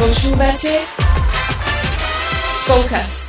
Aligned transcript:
Počúvate 0.00 0.80
Spolkast. 2.56 3.28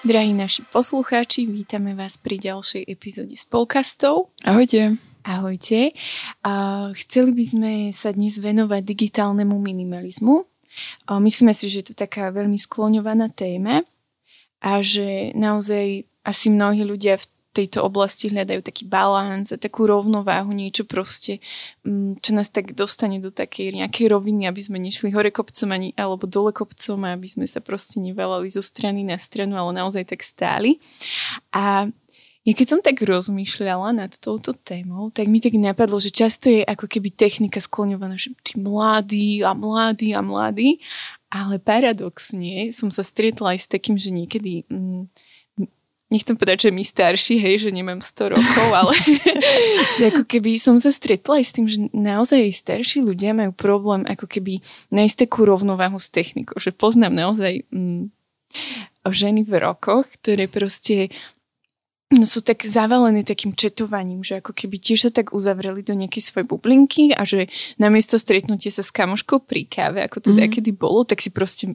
Drahí 0.00 0.32
naši 0.32 0.64
poslucháči, 0.64 1.44
vítame 1.44 1.92
vás 1.92 2.16
pri 2.16 2.40
ďalšej 2.40 2.88
epizóde 2.88 3.36
Spolkastov. 3.36 4.32
Ahojte. 4.40 4.96
Ahojte. 5.28 5.92
A 6.40 6.88
chceli 6.96 7.36
by 7.36 7.44
sme 7.44 7.72
sa 7.92 8.16
dnes 8.16 8.40
venovať 8.40 8.80
digitálnemu 8.80 9.60
minimalizmu. 9.60 10.48
A 11.04 11.20
myslíme 11.20 11.52
si, 11.52 11.68
že 11.68 11.84
je 11.84 11.92
to 11.92 12.08
taká 12.08 12.32
veľmi 12.32 12.56
skloňovaná 12.56 13.28
téma 13.36 13.84
a 14.64 14.80
že 14.80 15.36
naozaj 15.36 16.08
asi 16.24 16.48
mnohí 16.48 16.80
ľudia 16.80 17.20
v 17.20 17.28
tejto 17.56 17.80
oblasti 17.80 18.28
hľadajú 18.28 18.60
taký 18.60 18.84
balans 18.84 19.48
a 19.48 19.56
takú 19.56 19.88
rovnováhu, 19.88 20.52
niečo 20.52 20.84
proste, 20.84 21.40
mm, 21.88 22.20
čo 22.20 22.36
nás 22.36 22.52
tak 22.52 22.76
dostane 22.76 23.16
do 23.16 23.32
takej 23.32 23.80
nejakej 23.80 24.12
roviny, 24.12 24.44
aby 24.44 24.60
sme 24.60 24.76
nešli 24.76 25.08
hore 25.16 25.32
kopcom 25.32 25.72
ani, 25.72 25.96
alebo 25.96 26.28
dole 26.28 26.52
kopcom 26.52 27.08
aby 27.08 27.24
sme 27.24 27.48
sa 27.48 27.64
proste 27.64 27.96
nevalali 27.96 28.52
zo 28.52 28.60
strany 28.60 29.00
na 29.00 29.16
stranu, 29.16 29.56
ale 29.56 29.80
naozaj 29.80 30.12
tak 30.12 30.20
stáli. 30.20 30.78
A 31.56 31.88
ja 32.46 32.54
keď 32.54 32.66
som 32.70 32.80
tak 32.80 33.02
rozmýšľala 33.02 33.90
nad 33.90 34.12
touto 34.22 34.54
témou, 34.54 35.10
tak 35.10 35.26
mi 35.26 35.42
tak 35.42 35.58
napadlo, 35.58 35.98
že 35.98 36.14
často 36.14 36.46
je 36.46 36.62
ako 36.62 36.86
keby 36.86 37.10
technika 37.10 37.58
skloňovaná, 37.58 38.14
že 38.14 38.30
tí 38.46 38.54
mladí 38.62 39.42
a 39.42 39.50
mladí 39.50 40.14
a 40.14 40.22
mladí, 40.22 40.78
ale 41.26 41.58
paradoxne 41.58 42.70
som 42.70 42.86
sa 42.94 43.02
stretla 43.02 43.58
aj 43.58 43.66
s 43.66 43.66
takým, 43.66 43.98
že 43.98 44.14
niekedy 44.14 44.62
mm, 44.70 45.10
nechcem 46.06 46.38
povedať, 46.38 46.68
že 46.68 46.70
my 46.70 46.82
starší, 46.86 47.34
hej, 47.42 47.66
že 47.66 47.70
nemám 47.74 47.98
100 47.98 48.34
rokov, 48.38 48.68
ale 48.70 48.94
že 49.98 50.14
ako 50.14 50.22
keby 50.22 50.54
som 50.58 50.78
sa 50.78 50.94
stretla 50.94 51.42
aj 51.42 51.44
s 51.44 51.54
tým, 51.54 51.66
že 51.66 51.78
naozaj 51.90 52.38
aj 52.46 52.60
starší 52.62 53.02
ľudia 53.02 53.34
majú 53.34 53.50
problém 53.50 54.06
ako 54.06 54.30
keby 54.30 54.62
nájsť 54.94 55.26
takú 55.26 55.42
rovnováhu 55.46 55.98
s 55.98 56.12
technikou, 56.12 56.58
že 56.62 56.70
poznám 56.70 57.14
naozaj 57.14 57.66
mm, 57.74 58.14
ženy 59.10 59.42
v 59.42 59.54
rokoch, 59.58 60.06
ktoré 60.22 60.46
proste 60.46 61.10
sú 62.06 62.38
tak 62.38 62.62
zavalené 62.62 63.26
takým 63.26 63.50
četovaním, 63.58 64.22
že 64.22 64.38
ako 64.38 64.54
keby 64.54 64.78
tiež 64.78 65.10
sa 65.10 65.10
tak 65.10 65.34
uzavreli 65.34 65.82
do 65.82 65.90
nejakej 65.90 66.22
svojej 66.22 66.46
bublinky 66.46 67.10
a 67.10 67.26
že 67.26 67.50
namiesto 67.82 68.14
stretnutia 68.14 68.70
sa 68.70 68.86
s 68.86 68.94
kamoškou 68.94 69.42
pri 69.42 69.66
káve, 69.66 70.06
ako 70.06 70.22
to 70.22 70.30
mm. 70.30 70.54
kedy 70.54 70.70
bolo, 70.70 71.02
tak 71.02 71.18
si 71.18 71.34
proste 71.34 71.74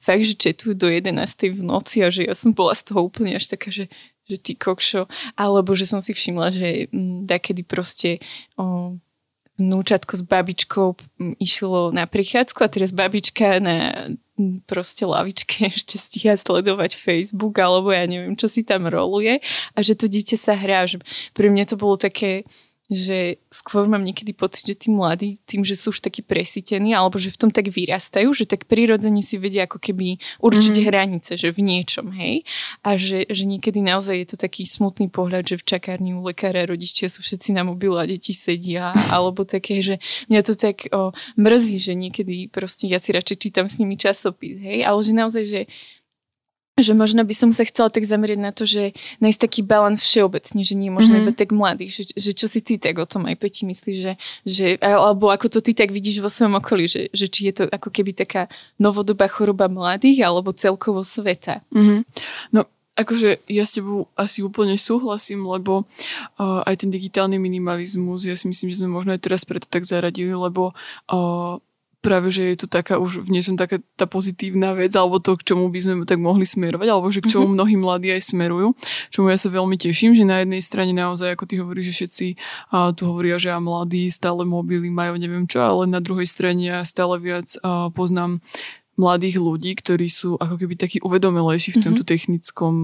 fakt, 0.00 0.24
že 0.24 0.34
četujú 0.36 0.76
do 0.76 0.88
11. 0.88 1.16
v 1.56 1.62
noci 1.62 2.04
a 2.04 2.08
že 2.08 2.26
ja 2.26 2.34
som 2.34 2.54
bola 2.54 2.76
z 2.76 2.90
toho 2.90 3.06
úplne 3.06 3.36
až 3.36 3.50
taká, 3.50 3.72
že, 3.72 3.88
že 4.28 4.36
ty 4.36 4.54
kokšo, 4.54 5.10
alebo 5.34 5.74
že 5.76 5.88
som 5.88 6.00
si 6.04 6.14
všimla, 6.14 6.54
že 6.54 6.88
m, 6.92 7.26
mm, 7.26 7.64
proste 7.66 8.22
o, 8.56 8.96
vnúčatko 9.60 10.16
s 10.16 10.22
babičkou 10.24 10.88
m, 10.96 11.36
išlo 11.36 11.92
na 11.92 12.08
prichádzku 12.08 12.58
a 12.64 12.72
teraz 12.72 12.90
babička 12.96 13.60
na 13.60 13.76
m, 14.40 14.64
proste 14.64 15.04
lavičke 15.04 15.68
ešte 15.76 16.00
stíha 16.00 16.40
sledovať 16.40 16.96
Facebook 16.96 17.60
alebo 17.60 17.92
ja 17.92 18.08
neviem, 18.08 18.34
čo 18.34 18.48
si 18.48 18.64
tam 18.64 18.88
roluje 18.88 19.44
a 19.76 19.78
že 19.84 19.92
to 19.92 20.08
dieťa 20.08 20.36
sa 20.40 20.56
hrá. 20.56 20.88
Že 20.88 21.04
pre 21.36 21.52
mňa 21.52 21.64
to 21.68 21.76
bolo 21.76 22.00
také 22.00 22.48
že 22.90 23.38
skôr 23.54 23.86
mám 23.86 24.02
niekedy 24.02 24.34
pocit, 24.34 24.66
že 24.66 24.74
tí 24.74 24.88
mladí 24.90 25.38
tým, 25.46 25.62
že 25.62 25.78
sú 25.78 25.94
už 25.94 26.02
takí 26.02 26.26
presítení 26.26 26.90
alebo 26.90 27.22
že 27.22 27.30
v 27.30 27.38
tom 27.38 27.50
tak 27.54 27.70
vyrastajú, 27.70 28.34
že 28.34 28.50
tak 28.50 28.66
prirodzene 28.66 29.22
si 29.22 29.38
vedia 29.38 29.70
ako 29.70 29.78
keby 29.78 30.18
určiť 30.42 30.74
mm-hmm. 30.74 30.88
hranice, 30.90 31.32
že 31.38 31.54
v 31.54 31.60
niečom, 31.62 32.10
hej. 32.10 32.42
A 32.82 32.98
že, 32.98 33.30
že 33.30 33.46
niekedy 33.46 33.78
naozaj 33.78 34.26
je 34.26 34.28
to 34.34 34.36
taký 34.42 34.66
smutný 34.66 35.06
pohľad, 35.06 35.46
že 35.46 35.62
v 35.62 35.68
čakárni 35.70 36.18
u 36.18 36.26
lekára 36.26 36.66
rodičia 36.66 37.06
sú 37.06 37.22
všetci 37.22 37.54
na 37.54 37.62
mobilu 37.62 37.94
a 37.94 38.10
deti 38.10 38.34
sedia, 38.34 38.90
alebo 39.14 39.46
také, 39.46 39.86
že 39.86 40.02
mňa 40.26 40.40
to 40.42 40.58
tak 40.58 40.90
o, 40.90 41.14
mrzí, 41.38 41.78
že 41.78 41.94
niekedy 41.94 42.50
proste 42.50 42.90
ja 42.90 42.98
si 42.98 43.14
radšej 43.14 43.38
čítam 43.38 43.70
s 43.70 43.78
nimi 43.78 43.94
časopis, 43.94 44.58
hej. 44.58 44.82
Ale 44.82 44.98
že 44.98 45.12
naozaj, 45.14 45.44
že 45.46 45.60
že 46.80 46.92
možno 46.96 47.22
by 47.22 47.34
som 47.36 47.50
sa 47.52 47.64
chcela 47.64 47.88
tak 47.88 48.04
zamerať 48.04 48.38
na 48.40 48.50
to, 48.50 48.64
že 48.66 48.96
nájsť 49.20 49.40
taký 49.40 49.60
balans 49.62 50.02
všeobecne, 50.02 50.60
že 50.64 50.74
nie 50.74 50.88
je 50.88 50.96
možno 50.96 51.14
mm-hmm. 51.16 51.30
iba 51.30 51.32
tak 51.36 51.50
mladých, 51.52 51.92
že, 51.92 52.04
že 52.16 52.30
čo 52.36 52.46
si 52.48 52.60
ty 52.60 52.80
tak 52.80 52.98
o 52.98 53.06
tom 53.06 53.28
aj 53.28 53.36
Peti 53.38 53.68
myslíš, 53.68 53.96
že, 54.00 54.12
že, 54.44 54.66
alebo 54.82 55.30
ako 55.30 55.48
to 55.52 55.60
ty 55.60 55.72
tak 55.76 55.94
vidíš 55.94 56.24
vo 56.24 56.32
svojom 56.32 56.58
okolí, 56.58 56.90
že, 56.90 57.12
že 57.12 57.26
či 57.28 57.48
je 57.50 57.62
to 57.62 57.64
ako 57.70 57.88
keby 57.92 58.12
taká 58.16 58.50
novodobá 58.80 59.28
choroba 59.28 59.70
mladých 59.70 60.26
alebo 60.26 60.56
celkovo 60.56 61.04
sveta. 61.06 61.62
Mm-hmm. 61.70 62.00
No 62.56 62.66
akože 63.00 63.48
ja 63.48 63.64
s 63.64 63.80
tebou 63.80 64.12
asi 64.18 64.44
úplne 64.44 64.76
súhlasím, 64.76 65.48
lebo 65.48 65.88
uh, 66.36 66.60
aj 66.68 66.84
ten 66.84 66.90
digitálny 66.92 67.40
minimalizmus, 67.40 68.28
ja 68.28 68.36
si 68.36 68.44
myslím, 68.50 68.68
že 68.74 68.84
sme 68.84 68.90
možno 68.92 69.16
aj 69.16 69.24
teraz 69.24 69.48
preto 69.48 69.64
tak 69.70 69.88
zaradili, 69.88 70.36
lebo 70.36 70.76
uh, 71.08 71.56
práve, 72.00 72.32
že 72.32 72.42
je 72.52 72.56
to 72.64 72.66
taká 72.66 72.96
už 72.96 73.24
v 73.24 73.36
niečom 73.36 73.60
taká 73.60 73.78
tá 73.94 74.08
pozitívna 74.08 74.72
vec, 74.72 74.96
alebo 74.96 75.20
to, 75.20 75.36
k 75.36 75.52
čomu 75.52 75.68
by 75.68 75.78
sme 75.80 75.92
tak 76.08 76.16
mohli 76.16 76.48
smerovať, 76.48 76.88
alebo 76.88 77.12
že 77.12 77.20
k 77.20 77.36
čomu 77.36 77.52
mm-hmm. 77.52 77.56
mnohí 77.60 77.76
mladí 77.76 78.08
aj 78.12 78.32
smerujú, 78.32 78.72
čomu 79.12 79.28
ja 79.28 79.38
sa 79.38 79.52
veľmi 79.52 79.76
teším, 79.76 80.16
že 80.16 80.24
na 80.24 80.42
jednej 80.42 80.64
strane 80.64 80.96
naozaj, 80.96 81.36
ako 81.36 81.44
ty 81.44 81.60
hovoríš, 81.60 81.92
že 81.92 81.96
všetci 82.02 82.26
a, 82.72 82.90
tu 82.96 83.04
hovoria, 83.04 83.36
že 83.36 83.52
a 83.52 83.60
mladí 83.60 84.08
stále 84.08 84.48
mobily 84.48 84.88
majú 84.88 85.20
neviem 85.20 85.44
čo, 85.44 85.60
ale 85.60 85.84
na 85.86 86.00
druhej 86.00 86.26
strane 86.26 86.64
ja 86.64 86.80
stále 86.82 87.20
viac 87.20 87.52
a, 87.60 87.92
poznám 87.92 88.40
mladých 89.00 89.40
ľudí, 89.40 89.72
ktorí 89.80 90.12
sú 90.12 90.36
ako 90.36 90.60
keby 90.60 90.76
takí 90.76 91.00
uvedomelejší 91.00 91.72
v 91.72 91.80
mhm. 91.80 91.84
tomto 91.88 92.04
technickom 92.04 92.74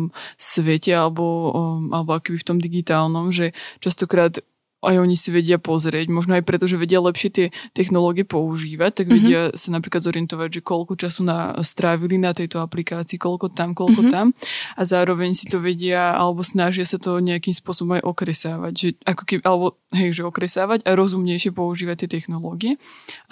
svete 0.40 0.96
alebo, 0.96 1.52
um, 1.52 1.92
alebo 1.92 2.16
akoby 2.16 2.40
v 2.40 2.48
tom 2.48 2.56
digitálnom, 2.56 3.28
že 3.28 3.52
častokrát 3.84 4.40
aj 4.84 4.96
oni 5.00 5.16
si 5.16 5.32
vedia 5.32 5.56
pozrieť, 5.56 6.12
možno 6.12 6.36
aj 6.36 6.44
preto, 6.44 6.68
že 6.68 6.76
vedia 6.76 7.00
lepšie 7.00 7.30
tie 7.32 7.46
technológie 7.72 8.28
používať, 8.28 9.02
tak 9.02 9.06
vedia 9.08 9.48
mm-hmm. 9.48 9.56
sa 9.56 9.68
napríklad 9.72 10.04
zorientovať, 10.04 10.48
že 10.52 10.60
koľko 10.60 11.00
času 11.00 11.24
na, 11.24 11.56
strávili 11.64 12.20
na 12.20 12.36
tejto 12.36 12.60
aplikácii, 12.60 13.16
koľko 13.16 13.56
tam, 13.56 13.72
koľko 13.72 14.06
mm-hmm. 14.06 14.14
tam 14.14 14.36
a 14.76 14.82
zároveň 14.84 15.32
si 15.32 15.48
to 15.48 15.64
vedia 15.64 16.12
alebo 16.12 16.44
snažia 16.44 16.84
sa 16.84 17.00
to 17.00 17.16
nejakým 17.24 17.56
spôsobom 17.56 17.96
aj 17.96 18.04
okresávať, 18.04 18.72
že 18.76 18.88
ako 19.08 19.22
keby, 19.24 19.40
alebo 19.48 19.66
hej, 19.96 20.10
že 20.12 20.22
okresávať 20.28 20.84
a 20.84 20.92
rozumnejšie 20.92 21.56
používať 21.56 22.04
tie 22.04 22.20
technológie 22.20 22.76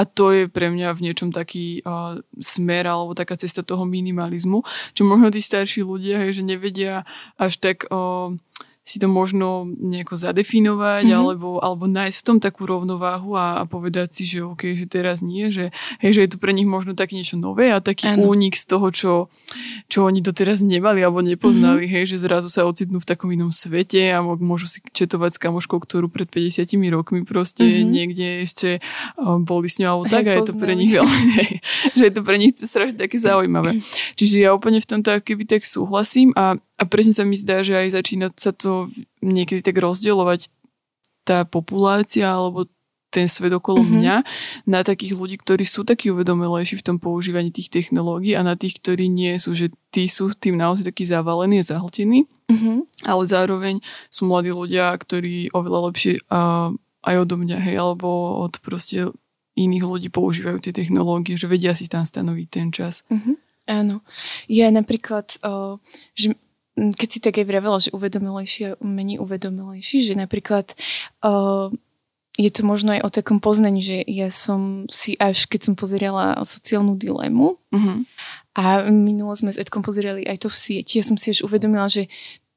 a 0.00 0.09
to 0.09 0.33
je 0.33 0.43
pre 0.49 0.72
mňa 0.72 0.97
v 0.97 1.12
niečom 1.12 1.28
taký 1.28 1.84
uh, 1.84 2.16
smer 2.41 2.88
alebo 2.88 3.12
taká 3.12 3.37
cesta 3.37 3.60
toho 3.60 3.84
minimalizmu, 3.84 4.65
čo 4.97 5.03
možno 5.04 5.28
tí 5.28 5.44
starší 5.44 5.84
ľudia, 5.84 6.25
hej, 6.25 6.41
že 6.41 6.43
nevedia 6.43 7.04
až 7.37 7.60
tak 7.60 7.84
uh, 7.93 8.33
si 8.84 9.00
to 9.00 9.09
možno 9.09 9.65
nejako 9.81 10.21
zadefinovať 10.21 11.09
mm-hmm. 11.09 11.21
alebo, 11.25 11.56
alebo 11.65 11.89
nájsť 11.89 12.17
v 12.21 12.27
tom 12.28 12.39
takú 12.39 12.69
rovnováhu 12.69 13.33
a, 13.33 13.61
a 13.61 13.62
povedať 13.65 14.12
si, 14.12 14.22
že 14.28 14.45
OK, 14.45 14.77
že 14.77 14.84
teraz 14.84 15.25
nie, 15.25 15.49
že, 15.49 15.72
hej, 16.05 16.21
že 16.21 16.21
je 16.28 16.31
to 16.37 16.39
pre 16.39 16.53
nich 16.53 16.69
možno 16.69 16.93
také 16.93 17.17
niečo 17.17 17.41
nové 17.41 17.72
a 17.72 17.81
taký 17.81 18.12
ano. 18.12 18.28
únik 18.28 18.53
z 18.53 18.69
toho, 18.69 18.93
čo, 18.93 19.12
čo 19.89 20.05
oni 20.05 20.21
doteraz 20.21 20.61
nemali 20.61 21.00
alebo 21.00 21.25
nepoznali, 21.25 21.89
mm-hmm. 21.89 21.97
hej, 21.97 22.05
že 22.12 22.28
zrazu 22.28 22.53
sa 22.53 22.69
ocitnú 22.69 23.00
v 23.00 23.09
takom 23.09 23.33
inom 23.33 23.49
svete 23.49 24.12
a 24.12 24.21
môžu 24.21 24.69
si 24.69 24.84
četovať 24.84 25.37
s 25.37 25.39
kamoškou, 25.41 25.81
ktorú 25.81 26.12
pred 26.12 26.28
50 26.28 26.69
rokmi 26.93 27.25
proste 27.25 27.65
mm-hmm. 27.65 27.89
niekde 27.89 28.28
ešte 28.45 28.69
boli 29.49 29.72
s 29.72 29.81
ňou 29.81 30.05
alebo 30.05 30.12
tak 30.12 30.28
a 30.28 30.37
je 30.37 30.45
to 30.45 30.55
pre 30.61 30.77
nich 30.77 30.93
veľmi, 30.93 31.25
hej, 31.41 31.53
že 31.97 32.03
je 32.05 32.12
to 32.12 32.21
pre 32.21 32.37
nich 32.37 32.53
strašne 32.53 33.01
také 33.01 33.16
zaujímavé. 33.16 33.81
Čiže 34.21 34.45
ja 34.45 34.53
úplne 34.53 34.84
v 34.84 34.89
tomto 34.93 35.16
keby 35.25 35.49
tak 35.49 35.65
súhlasím 35.65 36.37
a 36.37 36.61
a 36.74 36.82
presne 36.84 37.14
sa 37.14 37.22
mi 37.22 37.38
zdá, 37.38 37.62
že 37.62 37.78
aj 37.78 37.94
začína 37.94 38.26
sa 38.34 38.50
to 38.50 38.90
niekedy 39.22 39.62
tak 39.62 39.78
rozdielovať 39.78 40.50
tá 41.22 41.46
populácia 41.46 42.28
alebo 42.28 42.66
ten 43.14 43.30
svet 43.30 43.54
okolo 43.54 43.86
mm-hmm. 43.86 43.98
mňa 44.02 44.16
na 44.66 44.80
takých 44.82 45.14
ľudí, 45.14 45.38
ktorí 45.38 45.62
sú 45.62 45.86
takí 45.86 46.10
uvedomelejší 46.10 46.82
v 46.82 46.86
tom 46.90 46.96
používaní 46.98 47.54
tých 47.54 47.70
technológií 47.70 48.34
a 48.34 48.42
na 48.42 48.58
tých, 48.58 48.82
ktorí 48.82 49.06
nie 49.06 49.38
sú, 49.38 49.54
že 49.54 49.70
tí 49.94 50.10
sú 50.10 50.34
tým 50.34 50.58
naozaj 50.58 50.90
takí 50.90 51.06
zavalení 51.06 51.62
a 51.62 51.68
zahltení, 51.78 52.26
mm-hmm. 52.50 53.06
ale 53.06 53.22
zároveň 53.22 53.78
sú 54.10 54.26
mladí 54.26 54.50
ľudia, 54.50 54.91
ktorí 54.98 55.54
oveľa 55.54 55.80
lepšie 55.94 56.26
uh, 56.26 56.74
aj 57.06 57.14
odo 57.22 57.38
mňa, 57.38 57.62
hej, 57.62 57.77
alebo 57.78 58.42
od 58.42 58.59
proste 58.59 59.15
iných 59.54 59.84
ľudí 59.86 60.09
používajú 60.10 60.59
tie 60.59 60.74
technológie, 60.74 61.38
že 61.38 61.47
vedia 61.47 61.70
si 61.70 61.86
tam 61.86 62.03
stanoviť 62.03 62.48
ten 62.50 62.74
čas. 62.74 63.06
Mm-hmm. 63.06 63.36
Áno. 63.65 64.03
Ja 64.50 64.68
napríklad, 64.74 65.38
uh, 65.47 65.78
že 66.18 66.34
keď 66.74 67.09
si 67.09 67.18
tak 67.22 67.38
aj 67.38 67.47
vravela, 67.47 67.78
že 67.78 67.94
uvedomilejší 67.94 68.60
a 68.66 68.71
menej 68.82 69.22
uvedomilejší, 69.22 70.10
že 70.10 70.15
napríklad 70.18 70.74
uh, 71.22 71.71
je 72.34 72.50
to 72.50 72.66
možno 72.66 72.98
aj 72.98 73.00
o 73.06 73.15
takom 73.15 73.38
poznaní, 73.38 73.78
že 73.78 74.03
ja 74.10 74.26
som 74.34 74.91
si 74.91 75.15
až 75.22 75.47
keď 75.47 75.71
som 75.71 75.74
pozerala 75.78 76.42
sociálnu 76.42 76.98
dilemu 76.98 77.54
uh-huh. 77.71 77.98
a 78.59 78.91
minulo 78.91 79.30
sme 79.38 79.54
s 79.54 79.60
Edkom 79.62 79.86
pozerali 79.86 80.26
aj 80.26 80.42
to 80.42 80.48
v 80.50 80.59
sieti, 80.59 80.98
ja 80.98 81.06
som 81.06 81.15
si 81.15 81.30
až 81.30 81.47
uvedomila, 81.47 81.86
že 81.86 82.10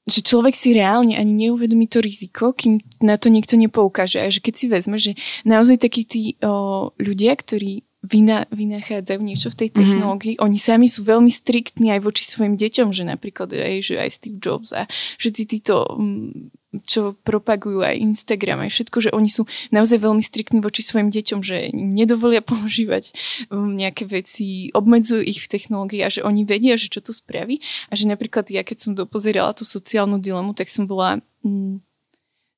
že 0.07 0.23
človek 0.23 0.55
si 0.55 0.71
reálne 0.71 1.19
ani 1.19 1.35
neuvedomí 1.35 1.91
to 1.91 1.99
riziko, 1.99 2.55
kým 2.55 2.79
na 3.03 3.19
to 3.19 3.27
niekto 3.27 3.59
nepoukáže. 3.59 4.23
A 4.23 4.31
že 4.31 4.39
keď 4.39 4.53
si 4.55 4.65
vezme, 4.71 4.95
že 4.95 5.19
naozaj 5.43 5.83
takí 5.83 6.07
tí 6.07 6.21
o, 6.39 6.95
ľudia, 6.95 7.35
ktorí 7.35 7.83
vyna, 8.07 8.47
vynachádzajú 8.49 9.19
niečo 9.19 9.51
v 9.51 9.59
tej 9.65 9.69
mhm. 9.69 9.75
technológii. 9.75 10.33
Mm-hmm. 10.39 10.47
Oni 10.47 10.57
sami 10.57 10.87
sú 10.87 11.03
veľmi 11.03 11.29
striktní 11.29 11.91
aj 11.91 12.01
voči 12.01 12.23
svojim 12.23 12.55
deťom, 12.55 12.95
že 12.95 13.03
napríklad 13.03 13.51
aj, 13.51 13.75
že 13.83 13.95
aj 13.99 14.09
Steve 14.09 14.39
Jobs 14.39 14.71
a 14.71 14.87
všetci 15.19 15.43
títo 15.45 15.83
mm, 15.99 16.57
čo 16.83 17.15
propagujú 17.23 17.81
aj 17.81 17.95
Instagram, 17.95 18.67
aj 18.67 18.71
všetko, 18.75 18.97
že 18.99 19.09
oni 19.15 19.31
sú 19.31 19.47
naozaj 19.71 20.03
veľmi 20.03 20.19
striktní 20.19 20.59
voči 20.59 20.83
svojim 20.83 21.09
deťom, 21.09 21.39
že 21.41 21.71
nedovolia 21.73 22.43
používať 22.45 23.15
um, 23.49 23.73
nejaké 23.73 24.05
veci, 24.05 24.69
obmedzujú 24.75 25.23
ich 25.23 25.41
v 25.41 25.51
technológii 25.51 26.03
a 26.03 26.11
že 26.11 26.21
oni 26.21 26.43
vedia, 26.43 26.75
že 26.75 26.91
čo 26.91 26.99
to 26.99 27.15
spraví 27.15 27.63
a 27.89 27.93
že 27.95 28.05
napríklad 28.05 28.51
ja, 28.51 28.61
keď 28.61 28.77
som 28.77 28.91
dopozerala 28.93 29.55
tú 29.55 29.63
sociálnu 29.63 30.19
dilemu, 30.19 30.53
tak 30.53 30.67
som 30.67 30.85
bola... 30.85 31.23
Mm, 31.41 31.81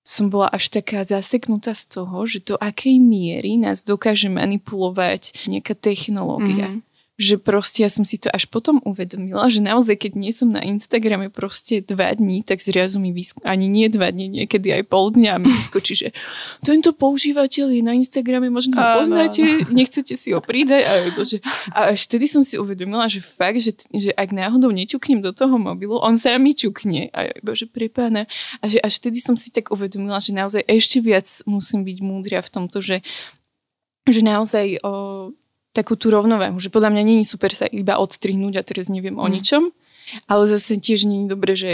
som 0.09 0.33
bola 0.33 0.50
až 0.50 0.73
taká 0.73 1.06
zaseknutá 1.06 1.77
z 1.77 2.01
toho, 2.01 2.25
že 2.25 2.41
do 2.41 2.57
akej 2.57 2.97
miery 2.97 3.61
nás 3.61 3.85
dokáže 3.85 4.25
manipulovať 4.25 5.45
nejaká 5.45 5.77
technológia. 5.77 6.73
Mm-hmm 6.73 6.88
že 7.19 7.36
proste 7.36 7.83
ja 7.83 7.92
som 7.92 8.07
si 8.07 8.16
to 8.16 8.31
až 8.31 8.48
potom 8.48 8.80
uvedomila, 8.88 9.51
že 9.51 9.60
naozaj, 9.60 10.07
keď 10.07 10.12
nie 10.16 10.31
som 10.31 10.56
na 10.56 10.63
Instagrame 10.63 11.27
proste 11.27 11.83
dva 11.83 12.16
dní, 12.16 12.48
tak 12.48 12.63
zrazu 12.63 12.95
mi 12.95 13.12
vysk- 13.12 13.44
ani 13.44 13.68
nie 13.68 13.92
dva 13.92 14.07
dní, 14.07 14.31
niekedy 14.31 14.71
aj 14.71 14.88
pol 14.88 15.12
dňa 15.12 15.36
mi 15.44 15.51
vyskočí, 15.51 15.94
že 16.00 16.07
tento 16.63 16.95
používateľ 16.95 17.75
je 17.75 17.83
na 17.83 17.92
Instagrame, 17.92 18.48
možno 18.48 18.80
ho 18.80 19.04
poznáte, 19.04 19.44
nechcete 19.68 20.16
si 20.16 20.31
ho 20.31 20.39
pridať. 20.39 20.88
A, 20.88 20.94
bože. 21.12 21.44
a 21.75 21.92
až 21.92 22.07
vtedy 22.07 22.31
som 22.31 22.39
si 22.39 22.56
uvedomila, 22.56 23.12
že 23.12 23.19
fakt, 23.19 23.60
že, 23.60 23.75
že 23.92 24.15
ak 24.15 24.31
náhodou 24.31 24.72
neťuknem 24.72 25.19
do 25.19 25.36
toho 25.36 25.60
mobilu, 25.60 26.00
on 26.00 26.15
sa 26.15 26.39
mi 26.39 26.56
ťukne. 26.56 27.12
A 27.12 27.36
bože, 27.44 27.68
prepána. 27.68 28.31
A 28.63 28.72
že 28.72 28.80
až 28.80 28.95
vtedy 29.04 29.19
som 29.19 29.36
si 29.36 29.51
tak 29.51 29.75
uvedomila, 29.75 30.24
že 30.24 30.31
naozaj 30.31 30.63
ešte 30.63 31.04
viac 31.04 31.27
musím 31.44 31.83
byť 31.83 31.98
múdria 32.00 32.39
v 32.39 32.48
tomto, 32.48 32.80
že 32.80 33.04
že 34.10 34.25
naozaj 34.25 34.81
o, 34.81 34.92
takú 35.71 35.94
tú 35.95 36.10
rovnováhu, 36.10 36.57
že 36.57 36.74
podľa 36.74 36.94
mňa 36.94 37.04
není 37.06 37.24
super 37.24 37.54
sa 37.54 37.69
iba 37.69 38.01
odstrihnúť 38.01 38.54
a 38.57 38.66
teraz 38.66 38.89
neviem 38.89 39.16
mm. 39.16 39.24
o 39.24 39.27
ničom, 39.30 39.63
ale 40.25 40.44
zase 40.50 40.77
tiež 40.77 41.06
nie 41.06 41.25
je 41.25 41.27
dobre, 41.29 41.53
že 41.53 41.71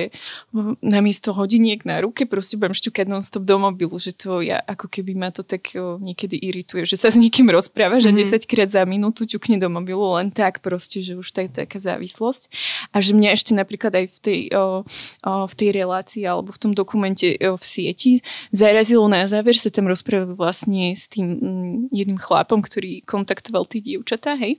namiesto 0.82 1.32
hodiniek 1.32 1.84
na 1.88 2.02
ruke 2.02 2.28
proste 2.28 2.60
budem 2.60 2.76
šťukať 2.76 3.06
non-stop 3.08 3.44
do 3.44 3.58
mobilu, 3.60 3.96
že 4.00 4.16
to 4.16 4.40
ja 4.44 4.60
ako 4.64 4.92
keby 4.92 5.14
ma 5.16 5.30
to 5.32 5.44
tak 5.44 5.72
o, 5.76 6.02
niekedy 6.02 6.40
irituje, 6.40 6.84
že 6.88 7.00
sa 7.00 7.12
s 7.12 7.18
niekým 7.20 7.48
rozpráva, 7.52 8.02
že 8.04 8.12
mm-hmm. 8.12 8.46
10 8.46 8.52
krát 8.52 8.70
za 8.72 8.84
minútu 8.84 9.28
ťukne 9.28 9.60
do 9.60 9.68
mobilu 9.72 10.18
len 10.20 10.32
tak 10.32 10.60
proste, 10.60 11.02
že 11.02 11.16
už 11.16 11.28
to 11.32 11.46
je 11.46 11.50
taká 11.66 11.78
závislosť. 11.80 12.52
A 12.92 13.00
že 13.00 13.16
mňa 13.16 13.30
ešte 13.36 13.52
napríklad 13.56 13.94
aj 13.94 14.06
v 14.12 14.20
tej, 14.20 14.40
o, 14.56 14.84
o, 15.24 15.32
v 15.48 15.54
tej 15.56 15.70
relácii 15.76 16.24
alebo 16.26 16.52
v 16.52 16.62
tom 16.62 16.72
dokumente 16.72 17.36
o, 17.40 17.56
v 17.56 17.64
sieti 17.64 18.12
zarazilo 18.52 19.08
na 19.08 19.28
záver 19.28 19.56
sa 19.58 19.72
tam 19.72 19.88
rozprávali 19.90 20.36
vlastne 20.36 20.94
s 20.94 21.08
tým 21.12 21.28
mm, 21.28 21.76
jedným 21.92 22.20
chlapom, 22.20 22.62
ktorý 22.62 23.02
kontaktoval 23.04 23.66
tí 23.68 23.82
dievčatá, 23.82 24.36
hej. 24.40 24.58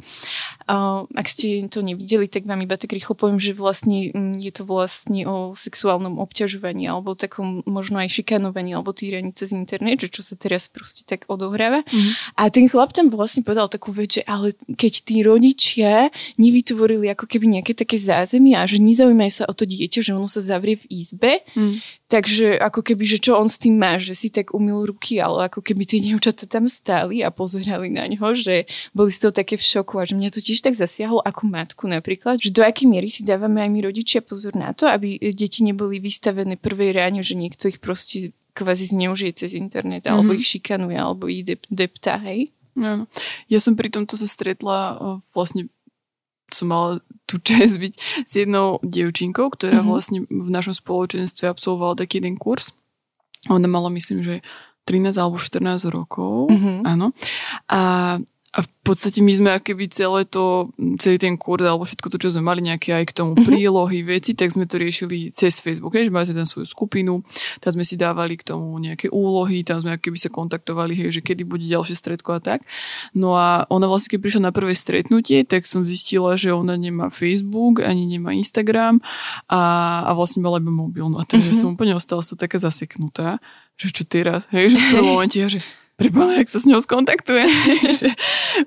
Ak 0.66 1.26
ste 1.30 1.62
to 1.70 1.78
nevideli, 1.78 2.26
tak 2.26 2.42
vám 2.42 2.58
iba 2.66 2.74
tak 2.74 2.90
rýchlo 2.90 3.14
poviem, 3.14 3.38
že 3.38 3.54
vlastne 3.54 4.10
mm, 4.10 4.34
je 4.42 4.50
to 4.50 4.66
vlastne 4.66 5.22
o 5.22 5.54
sexuálnom 5.54 6.18
obťažovaní 6.18 6.90
alebo 6.90 7.14
takom 7.14 7.62
možno 7.70 8.02
aj 8.02 8.10
šikanovaní 8.10 8.74
alebo 8.74 8.90
týraní 8.90 9.30
cez 9.30 9.54
internet, 9.54 10.02
že 10.02 10.10
čo 10.10 10.26
sa 10.26 10.34
teraz 10.34 10.66
proste 10.66 11.06
tak 11.06 11.22
odohráva. 11.30 11.86
Mm-hmm. 11.86 12.12
A 12.34 12.42
ten 12.50 12.66
chlap 12.66 12.90
tam 12.90 13.14
vlastne 13.14 13.46
povedal 13.46 13.70
takú 13.70 13.94
vec, 13.94 14.18
že 14.18 14.22
ale 14.26 14.58
keď 14.74 14.92
tí 15.06 15.22
rodičia 15.22 16.10
nevytvorili 16.34 17.14
ako 17.14 17.30
keby 17.30 17.58
nejaké 17.58 17.78
také 17.78 17.94
zázemie 17.94 18.58
a 18.58 18.66
že 18.66 18.82
nezaujímajú 18.82 19.32
sa 19.32 19.44
o 19.46 19.54
to 19.54 19.70
dieťa, 19.70 20.02
že 20.02 20.12
ono 20.18 20.26
sa 20.26 20.42
zavrie 20.42 20.82
v 20.82 20.86
izbe, 20.90 21.46
mm. 21.54 22.06
Takže 22.06 22.54
ako 22.62 22.86
keby, 22.86 23.02
že 23.02 23.18
čo 23.18 23.34
on 23.34 23.50
s 23.50 23.58
tým 23.58 23.82
má, 23.82 23.98
že 23.98 24.14
si 24.14 24.30
tak 24.30 24.54
umil 24.54 24.86
ruky, 24.86 25.18
ale 25.18 25.50
ako 25.50 25.58
keby 25.58 25.82
tie 25.82 25.98
dievčatá 26.06 26.46
tam 26.46 26.70
stáli 26.70 27.26
a 27.26 27.34
pozerali 27.34 27.90
na 27.90 28.06
ňo, 28.06 28.38
že 28.38 28.70
boli 28.94 29.10
z 29.10 29.26
toho 29.26 29.32
také 29.34 29.58
v 29.58 29.66
šoku 29.66 29.98
a 29.98 30.06
že 30.06 30.14
mňa 30.14 30.30
to 30.30 30.38
tiež 30.38 30.55
tak 30.62 30.74
zasiahlo 30.76 31.20
ako 31.24 31.42
matku 31.48 31.84
napríklad, 31.88 32.38
že 32.40 32.52
do 32.52 32.62
akej 32.62 32.86
miery 32.86 33.08
si 33.10 33.26
dávame 33.26 33.64
aj 33.64 33.70
my 33.72 33.80
rodičia 33.88 34.20
pozor 34.20 34.54
na 34.54 34.72
to, 34.76 34.86
aby 34.86 35.18
deti 35.32 35.64
neboli 35.66 35.98
vystavené 35.98 36.56
prvej 36.56 36.96
ráne, 36.96 37.20
že 37.20 37.34
niekto 37.34 37.66
ich 37.66 37.80
proste 37.80 38.36
kvázi 38.56 38.88
zneužije 38.88 39.32
cez 39.36 39.52
internet, 39.52 40.08
alebo 40.08 40.32
mm-hmm. 40.32 40.40
ich 40.40 40.48
šikanuje, 40.48 40.96
alebo 40.96 41.28
ich 41.28 41.44
dep- 41.44 41.68
depta, 41.68 42.16
hej? 42.24 42.48
Ja, 42.76 43.04
ja 43.48 43.58
som 43.60 43.76
pri 43.76 43.92
tomto 43.92 44.16
sa 44.16 44.24
stretla 44.24 44.96
vlastne 45.32 45.68
som 46.52 46.70
mala 46.70 47.02
tú 47.26 47.42
čest 47.46 47.76
byť 47.82 47.92
s 48.24 48.32
jednou 48.32 48.78
dievčinkou, 48.80 49.50
ktorá 49.52 49.82
mm-hmm. 49.82 49.90
vlastne 49.90 50.18
v 50.28 50.50
našom 50.50 50.72
spoločenstve 50.72 51.50
absolvovala 51.50 51.98
taký 51.98 52.22
jeden 52.22 52.38
kurz. 52.40 52.72
Ona 53.52 53.68
mala, 53.70 53.92
myslím, 53.94 54.22
že 54.26 54.42
13 54.86 55.18
alebo 55.18 55.38
14 55.38 55.90
rokov. 55.90 56.50
Mm-hmm. 56.50 56.76
Áno. 56.86 57.10
A 57.66 57.80
a 58.56 58.64
v 58.64 58.68
podstate 58.80 59.20
my 59.20 59.32
sme 59.36 59.50
akéby 59.52 59.84
celé 59.92 60.24
to, 60.24 60.72
celý 60.96 61.20
ten 61.20 61.36
kurz 61.36 61.60
alebo 61.68 61.84
všetko 61.84 62.08
to, 62.08 62.16
čo 62.16 62.32
sme 62.32 62.48
mali 62.48 62.64
nejaké 62.64 62.96
aj 62.96 63.12
k 63.12 63.16
tomu 63.20 63.36
mm-hmm. 63.36 63.48
prílohy, 63.52 64.00
veci, 64.00 64.32
tak 64.32 64.48
sme 64.48 64.64
to 64.64 64.80
riešili 64.80 65.28
cez 65.28 65.60
Facebook, 65.60 65.92
hej, 65.92 66.08
že 66.08 66.12
máte 66.14 66.32
tam 66.32 66.48
svoju 66.48 66.64
skupinu, 66.64 67.20
tam 67.60 67.70
sme 67.76 67.84
si 67.84 68.00
dávali 68.00 68.40
k 68.40 68.48
tomu 68.48 68.72
nejaké 68.80 69.12
úlohy, 69.12 69.60
tam 69.60 69.84
sme 69.84 69.92
akéby 69.92 70.16
sa 70.16 70.32
kontaktovali, 70.32 70.96
hej, 70.96 71.20
že 71.20 71.20
kedy 71.20 71.44
bude 71.44 71.68
ďalšie 71.68 72.00
stretko 72.00 72.32
a 72.32 72.40
tak. 72.40 72.64
No 73.12 73.36
a 73.36 73.68
ona 73.68 73.84
vlastne, 73.92 74.16
keď 74.16 74.20
prišla 74.24 74.42
na 74.48 74.52
prvé 74.56 74.72
stretnutie, 74.72 75.44
tak 75.44 75.68
som 75.68 75.84
zistila, 75.84 76.40
že 76.40 76.56
ona 76.56 76.80
nemá 76.80 77.12
Facebook, 77.12 77.84
ani 77.84 78.08
nemá 78.08 78.32
Instagram 78.32 79.04
a, 79.52 80.00
a 80.08 80.10
vlastne 80.16 80.40
mala 80.40 80.64
iba 80.64 80.72
mobil. 80.72 81.04
No 81.12 81.20
a 81.20 81.28
takže 81.28 81.52
mm-hmm. 81.52 81.60
som 81.60 81.76
úplne 81.76 81.92
ostala 81.92 82.24
som 82.24 82.40
taká 82.40 82.56
zaseknutá, 82.56 83.36
že 83.76 83.92
čo 83.92 84.08
teraz, 84.08 84.48
hej, 84.48 84.72
že 84.72 84.80
v 84.80 84.86
prvom 84.96 85.12
momente 85.20 85.36
ja, 85.36 85.52
že 85.52 85.60
preboha, 85.96 86.36
jak 86.38 86.48
sa 86.52 86.60
s 86.60 86.68
ňou 86.68 86.78
skontaktuje. 86.78 87.48
že 88.00 88.12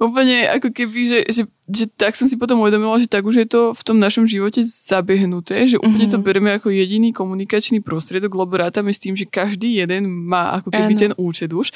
úplne 0.01 0.49
ako 0.49 0.73
keby, 0.73 0.99
že, 1.05 1.19
že, 1.29 1.41
že, 1.69 1.85
tak 1.93 2.17
som 2.17 2.25
si 2.25 2.35
potom 2.35 2.57
uvedomila, 2.59 2.97
že 2.97 3.05
tak 3.05 3.21
už 3.21 3.45
je 3.45 3.47
to 3.47 3.61
v 3.77 3.81
tom 3.85 4.01
našom 4.01 4.25
živote 4.25 4.65
zabehnuté, 4.65 5.69
že 5.69 5.77
úplne 5.77 6.09
mm-hmm. 6.09 6.19
to 6.19 6.25
bereme 6.25 6.49
ako 6.57 6.73
jediný 6.73 7.13
komunikačný 7.13 7.85
prostriedok, 7.85 8.33
lebo 8.33 8.57
rátame 8.57 8.89
s 8.89 8.99
tým, 8.99 9.13
že 9.13 9.29
každý 9.29 9.77
jeden 9.77 10.09
má 10.09 10.57
ako 10.57 10.73
keby 10.73 10.93
ano. 10.97 11.01
ten 11.05 11.11
účet 11.21 11.53
už. 11.53 11.69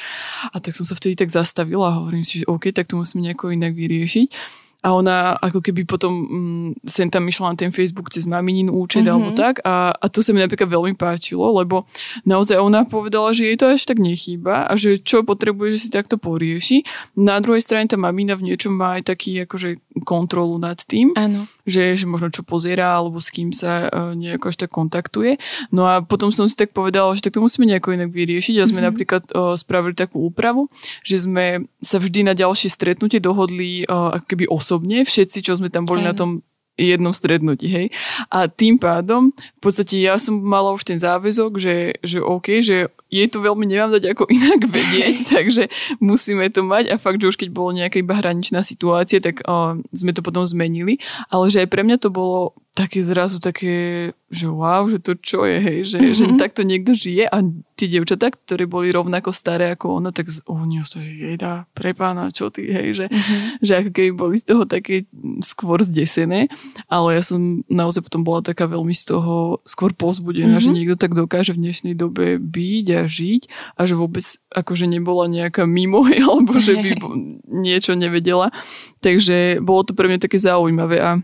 A 0.49 0.57
tak 0.57 0.73
som 0.73 0.83
sa 0.83 0.97
vtedy 0.97 1.13
tak 1.13 1.29
zastavila 1.29 1.93
a 1.93 1.97
hovorím 2.01 2.25
si, 2.25 2.41
že 2.41 2.49
OK, 2.49 2.73
tak 2.73 2.89
to 2.89 2.97
musíme 2.97 3.21
nejako 3.21 3.53
inak 3.53 3.77
vyriešiť 3.77 4.62
a 4.83 4.91
ona 4.91 5.39
ako 5.39 5.63
keby 5.63 5.87
potom 5.87 6.11
mm, 6.11 6.83
sem 6.83 7.07
tam 7.07 7.23
išla 7.23 7.55
na 7.55 7.57
ten 7.57 7.71
Facebook 7.71 8.11
cez 8.11 8.27
maminin 8.27 8.67
účet 8.67 9.07
mm-hmm. 9.07 9.15
alebo 9.15 9.29
tak 9.31 9.63
a, 9.63 9.95
a 9.95 10.05
to 10.11 10.19
sa 10.19 10.35
mi 10.35 10.43
napríklad 10.43 10.67
veľmi 10.67 10.99
páčilo, 10.99 11.47
lebo 11.55 11.87
naozaj 12.27 12.59
ona 12.59 12.83
povedala, 12.83 13.31
že 13.31 13.47
jej 13.47 13.55
to 13.55 13.71
až 13.71 13.87
tak 13.87 14.03
nechýba 14.03 14.67
a 14.67 14.73
že 14.75 14.99
čo 14.99 15.23
potrebuje, 15.23 15.79
že 15.79 15.87
si 15.87 15.89
takto 15.89 16.19
porieši. 16.19 16.83
Na 17.15 17.39
druhej 17.39 17.63
strane 17.63 17.87
tá 17.87 17.95
mamina 17.95 18.35
v 18.35 18.51
niečom 18.51 18.75
má 18.75 18.99
aj 18.99 19.15
taký 19.15 19.47
akože 19.47 19.92
kontrolu 20.01 20.57
nad 20.57 20.81
tým, 20.81 21.13
Áno. 21.13 21.45
Že, 21.63 21.95
že 21.95 22.05
možno 22.09 22.27
čo 22.33 22.43
pozera 22.43 22.97
alebo 22.97 23.21
s 23.21 23.29
kým 23.29 23.53
sa 23.53 23.87
uh, 23.87 24.11
nejako 24.17 24.51
až 24.51 24.57
tak 24.65 24.71
kontaktuje. 24.73 25.39
No 25.69 25.85
a 25.85 26.01
potom 26.03 26.33
som 26.33 26.49
si 26.49 26.57
tak 26.57 26.73
povedala, 26.73 27.13
že 27.15 27.23
tak 27.23 27.37
to 27.37 27.43
musíme 27.45 27.69
nejako 27.69 27.95
inak 27.95 28.09
vyriešiť 28.11 28.55
a 28.59 28.67
sme 28.67 28.81
mm-hmm. 28.81 28.87
napríklad 28.89 29.23
uh, 29.31 29.55
spravili 29.55 29.95
takú 29.95 30.25
úpravu, 30.27 30.67
že 31.05 31.23
sme 31.23 31.69
sa 31.79 32.01
vždy 32.01 32.27
na 32.27 32.33
ďalšie 32.35 32.67
stretnutie 32.67 33.21
dohodli 33.21 33.85
uh, 33.87 34.19
keby 34.25 34.49
osobne, 34.49 35.05
všetci, 35.05 35.39
čo 35.45 35.55
sme 35.55 35.69
tam 35.71 35.87
boli 35.87 36.03
Aj. 36.03 36.11
na 36.11 36.13
tom 36.17 36.43
jednom 36.73 37.13
strednutí, 37.13 37.69
hej. 37.69 37.87
A 38.33 38.49
tým 38.49 38.81
pádom, 38.81 39.29
v 39.29 39.61
podstate 39.61 40.01
ja 40.01 40.17
som 40.17 40.41
mala 40.41 40.73
už 40.73 40.81
ten 40.81 40.97
záväzok, 40.97 41.61
že, 41.61 41.75
že 42.01 42.17
OK, 42.17 42.65
že 42.65 42.89
jej 43.13 43.29
to 43.29 43.45
veľmi 43.45 43.69
nemám 43.69 43.93
dať 43.93 44.17
ako 44.17 44.25
inak 44.25 44.65
vedieť, 44.73 45.15
takže 45.37 45.69
musíme 46.01 46.49
to 46.49 46.65
mať 46.65 46.89
a 46.89 46.97
fakt, 46.97 47.21
že 47.21 47.29
už 47.29 47.37
keď 47.37 47.49
bolo 47.53 47.77
nejaká 47.77 48.01
iba 48.01 48.17
hraničná 48.17 48.65
situácia, 48.65 49.21
tak 49.21 49.45
uh, 49.45 49.77
sme 49.93 50.11
to 50.17 50.25
potom 50.25 50.41
zmenili, 50.49 50.97
ale 51.29 51.53
že 51.53 51.61
aj 51.61 51.69
pre 51.69 51.85
mňa 51.85 52.01
to 52.01 52.09
bolo 52.09 52.57
také 52.73 53.05
zrazu 53.05 53.37
také, 53.37 54.09
že 54.33 54.49
wow, 54.49 54.89
že 54.89 54.97
to 54.97 55.13
čo 55.13 55.45
je, 55.45 55.61
hej, 55.61 55.79
že, 55.85 55.97
mm-hmm. 56.01 56.17
že 56.17 56.25
takto 56.41 56.65
niekto 56.65 56.97
žije 56.97 57.29
a 57.29 57.37
tie 57.77 57.85
devčatá, 57.85 58.33
ktoré 58.33 58.65
boli 58.65 58.89
rovnako 58.89 59.29
staré 59.29 59.77
ako 59.77 60.01
ona, 60.01 60.09
tak 60.09 60.33
oni 60.49 60.81
to, 60.89 60.97
že 60.97 61.11
jej 61.13 61.37
dá, 61.37 61.69
prepána, 61.77 62.33
čo 62.33 62.49
ty, 62.49 62.65
hej, 62.65 62.97
že, 62.97 63.05
mm-hmm. 63.13 63.61
že 63.61 63.71
ako 63.77 63.89
keby 63.93 64.11
boli 64.17 64.35
z 64.41 64.45
toho 64.49 64.65
také 64.65 65.05
skôr 65.45 65.85
zdesené, 65.85 66.49
ale 66.89 67.13
ja 67.13 67.21
som 67.21 67.61
naozaj 67.69 68.09
potom 68.09 68.25
bola 68.25 68.41
taká 68.41 68.65
veľmi 68.65 68.97
z 68.97 69.13
toho 69.13 69.61
skôr 69.69 69.93
pozbudená, 69.93 70.57
mm-hmm. 70.57 70.65
že 70.65 70.73
niekto 70.73 70.95
tak 70.97 71.13
dokáže 71.13 71.53
v 71.53 71.69
dnešnej 71.69 71.93
dobe 71.93 72.41
byť 72.41 72.85
a 72.97 73.01
žiť 73.05 73.41
a 73.77 73.81
že 73.85 73.93
vôbec 73.93 74.25
akože 74.49 74.89
nebola 74.89 75.29
nejaká 75.29 75.69
mimo, 75.69 76.09
alebo 76.09 76.57
že 76.57 76.73
by 76.73 76.97
niečo 77.69 77.93
nevedela, 77.93 78.49
takže 78.97 79.61
bolo 79.61 79.85
to 79.85 79.93
pre 79.93 80.09
mňa 80.09 80.25
také 80.25 80.41
zaujímavé 80.41 80.97
a 80.97 81.21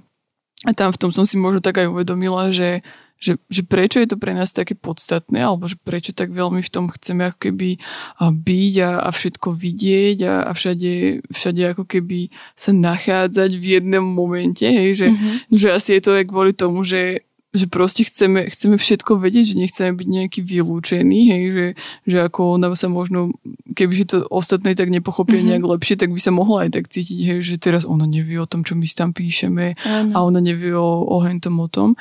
a 0.67 0.71
tam 0.75 0.91
v 0.91 0.99
tom 0.99 1.11
som 1.15 1.23
si 1.23 1.39
možno 1.39 1.63
tak 1.63 1.79
aj 1.79 1.87
uvedomila, 1.87 2.51
že, 2.51 2.83
že, 3.15 3.39
že 3.47 3.63
prečo 3.63 4.03
je 4.03 4.11
to 4.11 4.19
pre 4.19 4.35
nás 4.35 4.51
také 4.51 4.75
podstatné, 4.75 5.39
alebo 5.39 5.71
že 5.71 5.79
prečo 5.79 6.11
tak 6.11 6.35
veľmi 6.35 6.59
v 6.59 6.73
tom 6.73 6.91
chceme 6.91 7.31
ako 7.31 7.39
keby 7.47 7.79
byť 8.19 8.73
a, 8.83 8.91
a 9.07 9.09
všetko 9.11 9.55
vidieť 9.55 10.17
a, 10.27 10.35
a 10.47 10.51
všade, 10.51 11.23
všade 11.31 11.61
ako 11.75 11.83
keby 11.87 12.27
sa 12.59 12.75
nachádzať 12.75 13.55
v 13.55 13.65
jednom 13.79 14.03
momente, 14.03 14.67
hej, 14.67 14.99
že, 14.99 15.07
mm-hmm. 15.15 15.35
že 15.47 15.67
asi 15.71 15.89
je 15.95 16.01
to 16.03 16.11
aj 16.19 16.25
kvôli 16.27 16.51
tomu, 16.51 16.83
že 16.83 17.28
že 17.49 17.65
proste 17.65 18.05
chceme, 18.05 18.45
chceme 18.45 18.77
všetko 18.77 19.17
vedieť, 19.17 19.53
že 19.53 19.55
nechceme 19.57 19.91
byť 19.97 20.07
nejaký 20.07 20.39
vylúčený, 20.45 21.19
hej, 21.33 21.43
že, 21.49 21.67
že 22.05 22.17
ako 22.29 22.61
ona 22.61 22.69
sa 22.77 22.93
možno, 22.93 23.33
kebyže 23.73 24.05
to 24.05 24.17
ostatné 24.29 24.77
tak 24.77 24.93
nepochopia 24.93 25.41
mm-hmm. 25.41 25.57
nejak 25.57 25.65
lepšie, 25.65 25.95
tak 25.97 26.13
by 26.13 26.21
sa 26.21 26.29
mohla 26.29 26.69
aj 26.69 26.77
tak 26.77 26.85
cítiť, 26.93 27.19
hej, 27.25 27.39
že 27.41 27.55
teraz 27.57 27.89
ona 27.89 28.05
nevie 28.05 28.37
o 28.37 28.45
tom, 28.45 28.61
čo 28.61 28.77
my 28.77 28.85
tam 28.93 29.17
píšeme 29.17 29.81
Ano. 29.81 30.11
a 30.13 30.17
ona 30.21 30.39
nevie 30.45 30.77
o, 30.77 31.09
o 31.09 31.17
hentom 31.25 31.57
o 31.57 31.67
tom. 31.67 31.97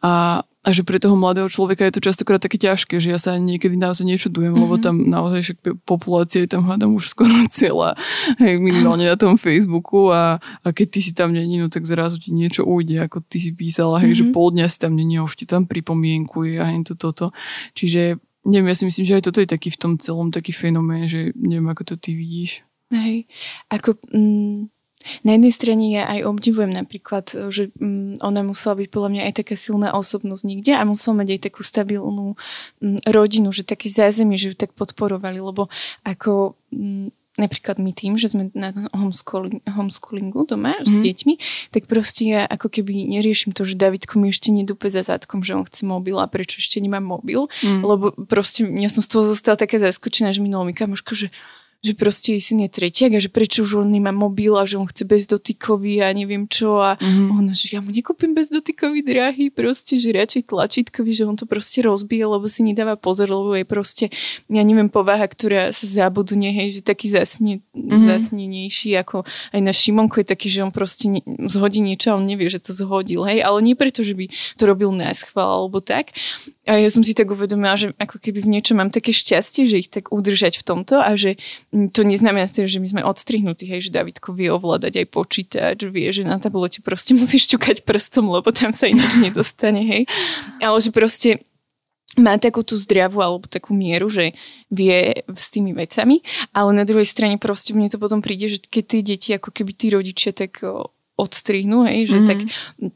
A, 0.00 0.40
a 0.66 0.74
že 0.74 0.82
pre 0.82 0.98
toho 0.98 1.14
mladého 1.14 1.46
človeka 1.46 1.86
je 1.86 1.94
to 1.94 2.02
častokrát 2.02 2.42
také 2.42 2.58
ťažké, 2.58 2.98
že 2.98 3.14
ja 3.14 3.22
sa 3.22 3.38
niekedy 3.38 3.78
naozaj 3.78 4.02
nečudujem, 4.02 4.50
mm-hmm. 4.50 4.64
lebo 4.66 4.74
mhm. 4.74 4.82
tam 4.82 4.94
naozaj 5.06 5.40
však 5.46 5.58
populácia 5.86 6.42
je 6.42 6.50
tam 6.50 6.66
hádam 6.66 6.98
už 6.98 7.14
skoro 7.14 7.30
celá, 7.54 7.94
hej, 8.42 8.58
minimálne 8.58 9.06
na 9.06 9.14
tom 9.14 9.38
Facebooku 9.38 10.10
a, 10.10 10.42
a 10.42 10.68
keď 10.74 10.86
ty 10.90 11.00
si 11.06 11.14
tam 11.14 11.30
není, 11.30 11.62
no 11.62 11.70
tak 11.70 11.86
zrazu 11.86 12.18
ti 12.18 12.34
niečo 12.34 12.66
ujde, 12.66 12.98
ako 13.06 13.22
ty 13.22 13.38
si 13.38 13.54
písala, 13.54 14.02
hej, 14.02 14.18
mm-hmm. 14.18 14.34
že 14.34 14.34
pol 14.34 14.50
dňa 14.50 14.66
si 14.66 14.78
tam 14.82 14.98
není 14.98 15.22
už 15.22 15.38
ti 15.38 15.46
tam 15.46 15.70
pripomienkuje 15.70 16.58
a 16.58 16.66
to 16.82 16.98
toto. 16.98 17.30
Čiže 17.72 18.18
neviem, 18.44 18.68
ja 18.68 18.76
si 18.76 18.84
myslím, 18.90 19.06
že 19.06 19.16
aj 19.22 19.24
toto 19.30 19.38
je 19.38 19.48
taký 19.48 19.70
v 19.70 19.78
tom 19.78 19.92
celom 20.02 20.34
taký 20.34 20.50
fenomén, 20.50 21.06
že 21.06 21.30
neviem, 21.38 21.70
ako 21.70 21.94
to 21.94 21.94
ty 21.94 22.18
vidíš. 22.18 22.66
Hej, 22.90 23.30
ako... 23.70 24.02
Mm 24.10 24.74
na 25.22 25.36
jednej 25.36 25.52
strane 25.52 25.84
ja 25.92 26.08
aj 26.08 26.20
obdivujem 26.26 26.72
napríklad, 26.72 27.30
že 27.52 27.70
mm, 27.76 28.22
ona 28.22 28.40
musela 28.42 28.78
byť 28.78 28.88
podľa 28.90 29.10
mňa 29.12 29.22
aj 29.30 29.34
taká 29.44 29.54
silná 29.58 29.94
osobnosť 29.94 30.42
niekde 30.46 30.72
a 30.74 30.82
musela 30.88 31.22
mať 31.22 31.28
aj 31.36 31.40
takú 31.50 31.60
stabilnú 31.62 32.36
mm, 32.80 33.06
rodinu, 33.08 33.50
že 33.50 33.66
také 33.66 33.88
zázemie, 33.88 34.40
že 34.40 34.52
ju 34.52 34.56
tak 34.56 34.74
podporovali, 34.74 35.38
lebo 35.40 35.68
ako 36.04 36.54
mm, 36.70 37.14
napríklad 37.36 37.76
my 37.76 37.92
tým, 37.92 38.16
že 38.16 38.32
sme 38.32 38.48
na 38.56 38.72
homeschooling, 38.96 39.60
homeschoolingu 39.68 40.48
doma 40.48 40.80
mm. 40.80 40.84
s 40.88 40.92
mhm. 40.92 41.02
deťmi, 41.04 41.34
tak 41.70 41.82
proste 41.86 42.22
ja 42.24 42.42
ako 42.48 42.72
keby 42.72 43.06
neriešim 43.06 43.52
to, 43.52 43.62
že 43.68 43.76
Davidko 43.76 44.16
mi 44.18 44.32
ešte 44.32 44.50
nedúpe 44.50 44.88
za 44.88 45.04
zadkom, 45.04 45.44
že 45.44 45.54
on 45.54 45.64
chce 45.68 45.84
mobil 45.84 46.16
a 46.16 46.26
prečo 46.26 46.58
ešte 46.58 46.80
nemá 46.80 46.98
mobil, 46.98 47.46
mm. 47.62 47.84
lebo 47.84 48.12
proste 48.26 48.64
ja 48.64 48.88
som 48.88 49.04
z 49.04 49.08
toho 49.12 49.24
zostala 49.36 49.60
taká 49.60 49.76
zaskočená, 49.78 50.32
že 50.32 50.40
mi 50.40 50.50
kamoška, 50.76 51.12
že 51.14 51.28
že 51.86 51.94
proste 51.94 52.34
jej 52.34 52.42
syn 52.42 52.66
je 52.66 52.70
tretiak 52.74 53.14
a 53.14 53.20
že 53.22 53.30
prečo 53.30 53.62
už 53.62 53.86
on 53.86 53.88
nemá 53.94 54.10
mobil 54.10 54.58
a 54.58 54.66
že 54.66 54.74
on 54.74 54.90
chce 54.90 55.06
bezdotykový 55.06 56.02
a 56.02 56.10
neviem 56.10 56.50
čo 56.50 56.82
a 56.82 56.98
mm-hmm. 56.98 57.38
ona, 57.38 57.54
že 57.54 57.78
ja 57.78 57.78
mu 57.78 57.94
nekúpim 57.94 58.34
bezdotykový 58.34 59.06
drahý, 59.06 59.54
proste, 59.54 59.94
že 59.94 60.10
radšej 60.10 60.50
tlačítkový, 60.50 61.10
že 61.14 61.24
on 61.24 61.38
to 61.38 61.46
proste 61.46 61.86
rozbije, 61.86 62.26
lebo 62.26 62.50
si 62.50 62.66
nedáva 62.66 62.98
pozor, 62.98 63.30
lebo 63.30 63.54
je 63.54 63.62
proste, 63.62 64.04
ja 64.50 64.62
neviem, 64.66 64.90
povaha, 64.90 65.30
ktorá 65.30 65.70
sa 65.70 65.86
zabudne, 65.86 66.50
hej, 66.50 66.80
že 66.80 66.80
taký 66.82 67.14
zasne, 67.14 67.62
mm-hmm. 67.70 68.06
zasnenejší, 68.10 68.98
ako 68.98 69.22
aj 69.54 69.60
na 69.62 69.70
Šimonku 69.70 70.20
je 70.20 70.26
taký, 70.26 70.50
že 70.50 70.66
on 70.66 70.74
proste 70.74 71.06
ne, 71.06 71.20
zhodí 71.46 71.78
niečo 71.78 72.12
a 72.12 72.18
on 72.18 72.26
nevie, 72.26 72.50
že 72.50 72.58
to 72.58 72.74
zhodil, 72.74 73.22
hej, 73.28 73.44
ale 73.46 73.62
nie 73.62 73.78
preto, 73.78 74.02
že 74.02 74.18
by 74.18 74.26
to 74.58 74.62
robil 74.66 74.90
na 74.90 75.14
schvál 75.14 75.62
alebo 75.62 75.78
tak. 75.78 76.10
A 76.66 76.82
ja 76.82 76.90
som 76.90 77.06
si 77.06 77.14
tak 77.14 77.30
uvedomila, 77.30 77.78
že 77.78 77.94
ako 77.94 78.18
keby 78.18 78.42
v 78.42 78.58
niečom 78.58 78.82
mám 78.82 78.90
také 78.90 79.14
šťastie, 79.14 79.70
že 79.70 79.76
ich 79.86 79.90
tak 79.92 80.10
udržať 80.10 80.58
v 80.58 80.66
tomto 80.66 80.98
a 80.98 81.14
že 81.14 81.38
to 81.92 82.00
neznamená 82.02 82.48
teda, 82.48 82.68
že 82.68 82.80
my 82.80 82.88
sme 82.88 83.02
odstrihnutí, 83.04 83.68
hej, 83.68 83.88
že 83.88 83.94
Davidko 83.94 84.32
vie 84.32 84.48
ovládať 84.48 85.04
aj 85.04 85.06
počítač, 85.12 85.78
vie, 85.84 86.08
že 86.08 86.24
na 86.24 86.40
tablete 86.40 86.80
proste 86.80 87.12
musíš 87.20 87.52
ťukať 87.52 87.84
prstom, 87.84 88.32
lebo 88.32 88.48
tam 88.50 88.72
sa 88.72 88.88
ináč 88.88 89.20
nedostane, 89.20 89.84
hej. 89.84 90.02
Ale 90.64 90.78
že 90.80 90.90
proste 90.90 91.44
má 92.16 92.40
takú 92.40 92.64
tú 92.64 92.80
zdravú 92.80 93.20
alebo 93.20 93.44
takú 93.44 93.76
mieru, 93.76 94.08
že 94.08 94.32
vie 94.72 95.20
s 95.28 95.52
tými 95.52 95.76
vecami, 95.76 96.24
ale 96.56 96.72
na 96.72 96.88
druhej 96.88 97.04
strane 97.04 97.36
proste 97.36 97.76
mne 97.76 97.92
to 97.92 98.00
potom 98.00 98.24
príde, 98.24 98.56
že 98.56 98.58
keď 98.64 98.84
tie 98.88 99.00
deti 99.04 99.30
ako 99.36 99.52
keby 99.52 99.72
tí 99.76 99.92
rodičia 99.92 100.32
tak 100.32 100.64
odstrihnú, 101.16 101.84
hej, 101.84 102.08
že 102.08 102.16
mm-hmm. 102.16 102.28
tak 102.28 102.38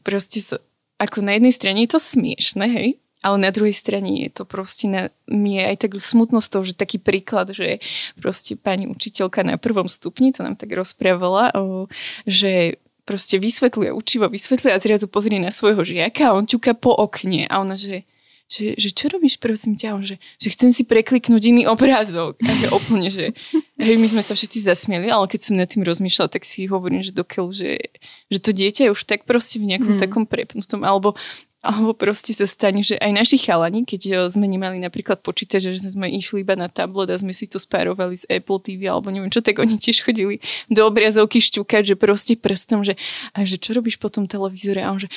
proste 0.01 0.41
sa, 0.41 0.57
ako 0.97 1.21
na 1.21 1.37
jednej 1.37 1.53
strane 1.53 1.79
je 1.85 1.91
to 1.93 1.99
smiešne, 2.01 2.65
hej, 2.65 2.89
ale 3.21 3.37
na 3.37 3.53
druhej 3.53 3.73
strane 3.73 4.25
je 4.27 4.29
to 4.33 4.43
proste 4.43 4.89
na, 4.89 5.13
mi 5.29 5.57
je 5.57 5.63
aj 5.63 5.77
tak 5.85 5.91
smutno 6.01 6.41
z 6.41 6.49
toho, 6.49 6.63
že 6.65 6.73
taký 6.73 6.97
príklad, 6.97 7.53
že 7.53 7.79
proste 8.17 8.57
pani 8.57 8.89
učiteľka 8.89 9.45
na 9.45 9.61
prvom 9.61 9.85
stupni, 9.85 10.33
to 10.33 10.41
nám 10.41 10.57
tak 10.57 10.73
rozprávala, 10.73 11.53
o, 11.53 11.85
že 12.25 12.81
proste 13.05 13.37
vysvetľuje, 13.37 13.93
učivo 13.93 14.25
vysvetľuje 14.29 14.73
a 14.73 14.81
zrazu 14.81 15.05
pozrie 15.05 15.37
na 15.37 15.53
svojho 15.53 15.85
žiaka 15.85 16.33
a 16.33 16.35
on 16.37 16.49
ťuka 16.49 16.77
po 16.77 16.93
okne 16.93 17.45
a 17.45 17.61
ona, 17.61 17.77
že 17.77 18.03
že, 18.51 18.75
že 18.75 18.91
čo 18.91 19.07
robíš 19.07 19.39
prosím 19.39 19.79
ťa? 19.79 19.95
On, 19.95 20.03
že, 20.03 20.19
že 20.35 20.51
chcem 20.51 20.75
si 20.75 20.83
prekliknúť 20.83 21.55
iný 21.55 21.63
obrázok. 21.71 22.35
A 22.43 22.51
že 22.51 22.67
úplne, 22.75 23.07
že 23.07 23.31
hej, 23.79 23.95
my 23.95 24.07
sme 24.11 24.19
sa 24.19 24.35
všetci 24.35 24.67
zasmieli, 24.67 25.07
ale 25.07 25.31
keď 25.31 25.39
som 25.39 25.55
nad 25.55 25.71
tým 25.71 25.87
rozmýšľala, 25.87 26.27
tak 26.27 26.43
si 26.43 26.67
hovorím, 26.67 26.99
že 26.99 27.15
dokiaľ, 27.15 27.55
že, 27.55 27.95
že 28.27 28.39
to 28.43 28.51
dieťa 28.51 28.91
je 28.91 28.91
už 28.91 29.07
tak 29.07 29.23
proste 29.23 29.55
v 29.55 29.71
nejakom 29.71 29.95
mm. 29.95 30.01
takom 30.03 30.27
prepnutom, 30.27 30.83
alebo 30.83 31.15
alebo 31.61 31.93
proste 31.93 32.33
sa 32.33 32.49
stane, 32.49 32.81
že 32.81 32.97
aj 32.97 33.11
naši 33.13 33.37
chalani, 33.37 33.85
keď 33.85 34.01
eh, 34.09 34.17
sme 34.33 34.49
nemali 34.49 34.81
napríklad 34.81 35.21
počítač, 35.21 35.77
že 35.77 35.93
sme 35.93 36.09
išli 36.09 36.41
iba 36.41 36.57
na 36.57 36.65
tablet 36.65 37.13
a 37.13 37.21
sme 37.21 37.37
si 37.37 37.45
to 37.45 37.61
spárovali 37.61 38.17
z 38.17 38.25
Apple 38.25 38.57
TV 38.57 38.89
alebo 38.89 39.13
neviem 39.13 39.29
čo, 39.29 39.45
tak 39.45 39.61
oni 39.61 39.77
tiež 39.77 40.01
chodili 40.01 40.41
do 40.73 40.81
obrazovky 40.89 41.37
šťukať, 41.37 41.93
že 41.93 41.95
proste 41.95 42.33
prstom, 42.33 42.81
že, 42.81 42.97
a 43.37 43.45
že 43.45 43.61
čo 43.61 43.77
robíš 43.77 44.01
po 44.01 44.09
tom 44.09 44.25
televízore? 44.25 44.81
A 44.81 44.89
on 44.89 45.01
že 45.01 45.09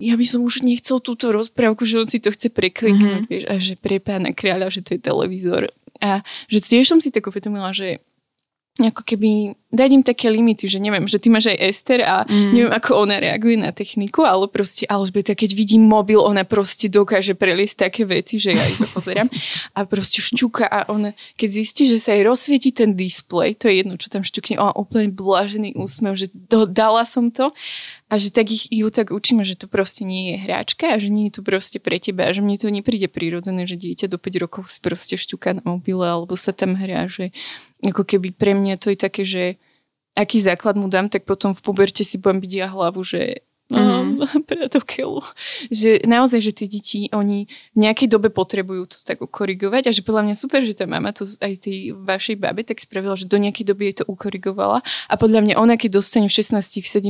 ja 0.00 0.16
by 0.16 0.24
som 0.24 0.40
už 0.42 0.64
nechcel 0.64 0.98
túto 0.98 1.28
rozprávku, 1.30 1.84
že 1.84 2.00
on 2.00 2.08
si 2.08 2.18
to 2.18 2.32
chce 2.32 2.48
prekliknúť, 2.50 3.24
mm-hmm. 3.24 3.30
vieš, 3.30 3.44
a 3.48 3.54
že 3.60 3.74
pre 3.76 4.00
pána 4.00 4.32
kráľa, 4.32 4.72
že 4.72 4.80
to 4.80 4.96
je 4.96 5.00
televízor. 5.00 5.70
A 6.02 6.24
že 6.50 6.58
tiež 6.58 6.88
som 6.88 6.98
si 6.98 7.14
tak 7.14 7.28
uvedomila, 7.28 7.70
že 7.70 8.02
ako 8.80 9.04
keby 9.04 9.52
dať 9.68 9.90
im 9.92 10.04
také 10.04 10.32
limity, 10.32 10.64
že 10.64 10.80
neviem, 10.80 11.04
že 11.04 11.20
ty 11.20 11.28
máš 11.28 11.52
aj 11.52 11.60
Ester 11.60 12.00
a 12.04 12.24
mm. 12.24 12.50
neviem, 12.56 12.72
ako 12.72 13.04
ona 13.04 13.20
reaguje 13.20 13.60
na 13.60 13.68
techniku, 13.68 14.24
ale 14.24 14.48
proste 14.48 14.88
Alžbeta, 14.88 15.36
keď 15.36 15.52
vidí 15.52 15.76
mobil, 15.76 16.16
ona 16.16 16.44
proste 16.48 16.88
dokáže 16.88 17.36
preliesť 17.36 17.88
také 17.88 18.08
veci, 18.08 18.40
že 18.40 18.56
ja 18.56 18.64
iba 18.64 18.88
pozerám 18.88 19.28
a 19.76 19.84
proste 19.84 20.24
šťuka 20.24 20.64
a 20.68 20.88
ona, 20.88 21.12
keď 21.36 21.48
zistí, 21.52 21.84
že 21.84 22.00
sa 22.00 22.16
jej 22.16 22.24
rozsvieti 22.24 22.72
ten 22.72 22.96
displej, 22.96 23.60
to 23.60 23.68
je 23.68 23.84
jedno, 23.84 24.00
čo 24.00 24.08
tam 24.08 24.24
šťukne, 24.24 24.56
ona 24.56 24.72
úplne 24.72 25.12
blažený 25.12 25.76
úsmev, 25.76 26.16
že 26.16 26.32
dodala 26.32 27.04
som 27.04 27.28
to 27.28 27.52
a 28.12 28.20
že 28.20 28.28
tak 28.28 28.52
ich 28.52 28.68
ju 28.68 28.92
tak 28.92 29.08
učíme, 29.08 29.40
že 29.40 29.56
to 29.56 29.72
proste 29.72 30.04
nie 30.04 30.36
je 30.36 30.44
hráčka 30.44 30.92
a 30.92 31.00
že 31.00 31.08
nie 31.08 31.32
je 31.32 31.40
to 31.40 31.42
proste 31.42 31.80
pre 31.80 31.96
teba. 31.96 32.28
A 32.28 32.36
že 32.36 32.44
mne 32.44 32.60
to 32.60 32.68
nepríde 32.68 33.08
prirodzené, 33.08 33.64
že 33.64 33.80
dieťa 33.80 34.12
do 34.12 34.20
5 34.20 34.44
rokov 34.44 34.68
si 34.68 34.84
proste 34.84 35.16
šťuka 35.16 35.56
na 35.56 35.64
mobile 35.64 36.04
alebo 36.04 36.36
sa 36.36 36.52
tam 36.52 36.76
hrá, 36.76 37.08
že 37.08 37.32
ako 37.80 38.04
keby 38.04 38.36
pre 38.36 38.52
mňa 38.52 38.76
to 38.76 38.92
je 38.92 38.98
také, 39.00 39.24
že 39.24 39.56
aký 40.12 40.44
základ 40.44 40.76
mu 40.76 40.92
dám, 40.92 41.08
tak 41.08 41.24
potom 41.24 41.56
v 41.56 41.64
puberte 41.64 42.04
si 42.04 42.20
budem 42.20 42.44
byť 42.44 42.52
ja 42.52 42.68
hlavu, 42.68 43.00
že 43.00 43.48
mm-hmm. 43.78 44.44
predokeľu. 44.50 45.24
Že 45.72 46.04
naozaj, 46.04 46.40
že 46.44 46.52
tie 46.52 46.68
deti, 46.68 47.00
oni 47.10 47.48
v 47.72 47.78
nejakej 47.78 48.08
dobe 48.12 48.28
potrebujú 48.28 48.92
to 48.92 48.98
tak 49.02 49.24
ukorigovať 49.24 49.88
a 49.88 49.94
že 49.94 50.04
podľa 50.04 50.28
mňa 50.28 50.34
super, 50.36 50.60
že 50.62 50.76
tá 50.76 50.84
mama 50.84 51.10
to 51.16 51.24
aj 51.24 51.64
tej 51.64 51.96
vašej 51.96 52.36
babe 52.36 52.62
tak 52.62 52.78
spravila, 52.78 53.16
že 53.16 53.28
do 53.28 53.40
nejakej 53.40 53.64
doby 53.68 53.92
jej 53.92 53.96
to 54.02 54.04
ukorigovala 54.08 54.84
a 55.08 55.14
podľa 55.16 55.40
mňa 55.42 55.54
ona, 55.56 55.80
keď 55.80 55.98
dostane 55.98 56.28
v 56.28 56.34
16, 56.34 56.60
17 56.60 57.08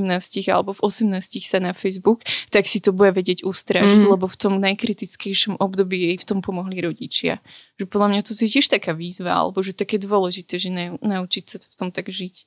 alebo 0.49 0.73
v 0.73 0.81
18 0.87 1.43
sa 1.43 1.59
na 1.59 1.75
Facebook, 1.75 2.23
tak 2.49 2.71
si 2.71 2.79
to 2.79 2.95
bude 2.95 3.13
vedieť 3.13 3.43
ustrážiť, 3.43 4.07
mm-hmm. 4.07 4.15
lebo 4.15 4.31
v 4.31 4.37
tom 4.39 4.57
najkritickejšom 4.63 5.59
období 5.59 6.13
jej 6.13 6.17
v 6.17 6.27
tom 6.29 6.39
pomohli 6.41 6.79
rodičia. 6.81 7.43
Že 7.81 7.85
podľa 7.91 8.09
mňa 8.15 8.21
to 8.23 8.33
je 8.37 8.49
tiež 8.49 8.71
taká 8.71 8.95
výzva, 8.95 9.35
alebo 9.35 9.61
že 9.65 9.75
také 9.75 9.99
dôležité, 9.99 10.61
že 10.61 10.71
naučiť 11.03 11.45
sa 11.49 11.57
v 11.59 11.75
tom 11.77 11.89
tak 11.91 12.13
žiť. 12.13 12.47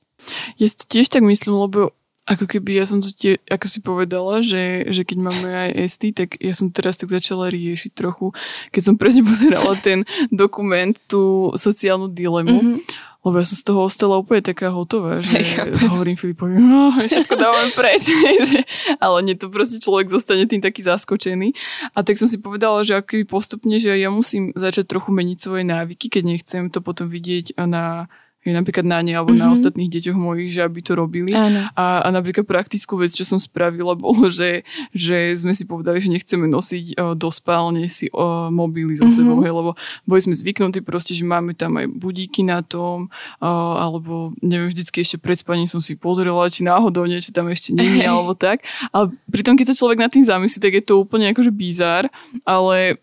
Ja 0.62 0.68
si 0.72 0.76
tiež 0.88 1.12
tak 1.12 1.28
myslím, 1.28 1.60
lebo 1.68 1.92
ako 2.26 2.50
keby 2.50 2.82
ja 2.82 2.86
som 2.90 3.06
to 3.06 3.14
tie, 3.14 3.38
ako 3.46 3.66
si 3.70 3.80
povedala, 3.86 4.42
že, 4.42 4.90
že 4.90 5.06
keď 5.06 5.18
máme 5.22 5.46
aj 5.46 5.70
ST, 5.86 6.04
tak 6.18 6.42
ja 6.42 6.58
som 6.58 6.74
teraz 6.74 6.98
tak 6.98 7.14
začala 7.14 7.54
riešiť 7.54 7.94
trochu, 7.94 8.34
keď 8.74 8.82
som 8.82 8.96
presne 8.98 9.22
pozerala 9.22 9.78
ten 9.78 10.02
dokument, 10.34 10.98
tú 11.06 11.54
sociálnu 11.54 12.10
dilemu, 12.10 12.58
mm-hmm. 12.58 12.82
lebo 13.30 13.36
ja 13.38 13.46
som 13.46 13.58
z 13.62 13.66
toho 13.70 13.86
ostala 13.86 14.18
úplne 14.18 14.42
taká 14.42 14.74
hotová, 14.74 15.22
že 15.22 15.38
ja, 15.38 15.70
hovorím 15.86 16.18
Filipovi, 16.18 16.58
no, 16.58 16.98
všetko 17.14 17.38
dávame 17.38 17.70
preč, 17.78 18.10
že, 18.50 18.66
ale 18.98 19.22
nie 19.22 19.38
to 19.38 19.54
proste 19.54 19.78
človek 19.78 20.10
zostane 20.10 20.50
tým 20.50 20.66
taký 20.66 20.82
zaskočený. 20.82 21.54
A 21.94 22.02
tak 22.02 22.18
som 22.18 22.26
si 22.26 22.42
povedala, 22.42 22.82
že 22.82 22.98
ako 22.98 23.22
postupne, 23.30 23.78
že 23.78 23.94
ja 23.94 24.10
musím 24.10 24.50
začať 24.58 24.90
trochu 24.90 25.14
meniť 25.14 25.38
svoje 25.38 25.62
návyky, 25.62 26.10
keď 26.10 26.24
nechcem 26.26 26.74
to 26.74 26.82
potom 26.82 27.06
vidieť 27.06 27.54
na 27.70 28.10
napríklad 28.54 28.86
na 28.86 29.02
ne 29.02 29.18
alebo 29.18 29.34
mm-hmm. 29.34 29.42
na 29.42 29.48
mhm. 29.50 29.56
ostatných 29.58 29.90
deťoch 29.90 30.18
mojich, 30.18 30.50
že 30.54 30.62
aby 30.62 30.80
to 30.86 30.94
robili. 30.94 31.34
A, 31.34 32.06
a 32.06 32.08
napríklad 32.14 32.46
praktickú 32.46 33.02
vec, 33.02 33.10
čo 33.10 33.26
som 33.26 33.42
spravila, 33.42 33.98
bolo, 33.98 34.30
že, 34.34 34.62
že 34.94 35.34
sme 35.34 35.58
si 35.58 35.66
povedali, 35.66 35.98
že 35.98 36.14
nechceme 36.14 36.46
nosiť 36.46 36.86
o, 37.00 37.18
do 37.18 37.30
spálne 37.34 37.90
si 37.90 38.12
o, 38.14 38.54
mobily 38.54 38.94
so 38.94 39.10
mm-hmm. 39.10 39.18
sebou, 39.18 39.38
hej, 39.42 39.54
lebo 39.54 39.72
boli 40.06 40.20
sme 40.22 40.38
zvyknutí 40.38 40.86
proste, 40.86 41.18
že 41.18 41.26
máme 41.26 41.58
tam 41.58 41.82
aj 41.82 41.90
budíky 41.90 42.46
na 42.46 42.62
tom, 42.62 43.10
o, 43.42 43.50
alebo 43.82 44.36
neviem, 44.46 44.70
vždycky 44.70 45.02
ešte 45.02 45.18
pred 45.18 45.42
spaním 45.42 45.66
som 45.66 45.82
si 45.82 45.98
pozrela, 45.98 46.52
či 46.54 46.62
náhodou 46.62 47.10
niečo 47.10 47.34
tam 47.34 47.50
ešte 47.50 47.74
není, 47.78 48.06
alebo 48.06 48.38
tak. 48.38 48.62
Ale 48.94 49.10
pritom, 49.32 49.58
keď 49.58 49.74
sa 49.74 49.80
človek 49.82 49.98
nad 49.98 50.12
tým 50.14 50.28
zamyslí, 50.28 50.60
tak 50.62 50.74
je 50.78 50.84
to 50.86 51.02
úplne 51.02 51.34
akože 51.34 51.50
bizár, 51.50 52.06
ale 52.46 53.02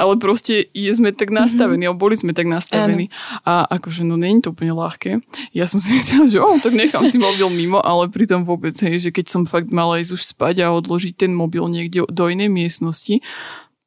ale 0.00 0.16
proste 0.16 0.72
je, 0.72 0.88
sme 0.96 1.12
tak 1.12 1.28
nastavení, 1.28 1.84
mm-hmm. 1.84 2.00
boli 2.00 2.16
sme 2.16 2.32
tak 2.32 2.48
nastavení. 2.48 3.12
Ano. 3.12 3.44
A 3.44 3.52
akože, 3.76 4.08
no 4.08 4.16
není 4.16 4.40
to 4.40 4.56
úplne 4.56 4.72
ľahké. 4.72 5.20
Ja 5.52 5.68
som 5.68 5.76
si 5.76 5.92
myslela, 6.00 6.24
že 6.24 6.40
oh, 6.40 6.56
tak 6.56 6.72
nechám 6.72 7.04
si 7.04 7.20
mobil 7.20 7.52
mimo, 7.52 7.84
ale 7.84 8.08
pritom 8.08 8.48
vôbec, 8.48 8.72
hej, 8.80 8.96
že 8.96 9.10
keď 9.12 9.28
som 9.28 9.42
fakt 9.44 9.68
mala 9.68 10.00
ísť 10.00 10.16
už 10.16 10.22
spať 10.32 10.64
a 10.64 10.72
odložiť 10.72 11.20
ten 11.20 11.36
mobil 11.36 11.68
niekde 11.68 12.08
do 12.08 12.24
inej 12.32 12.48
miestnosti, 12.48 13.20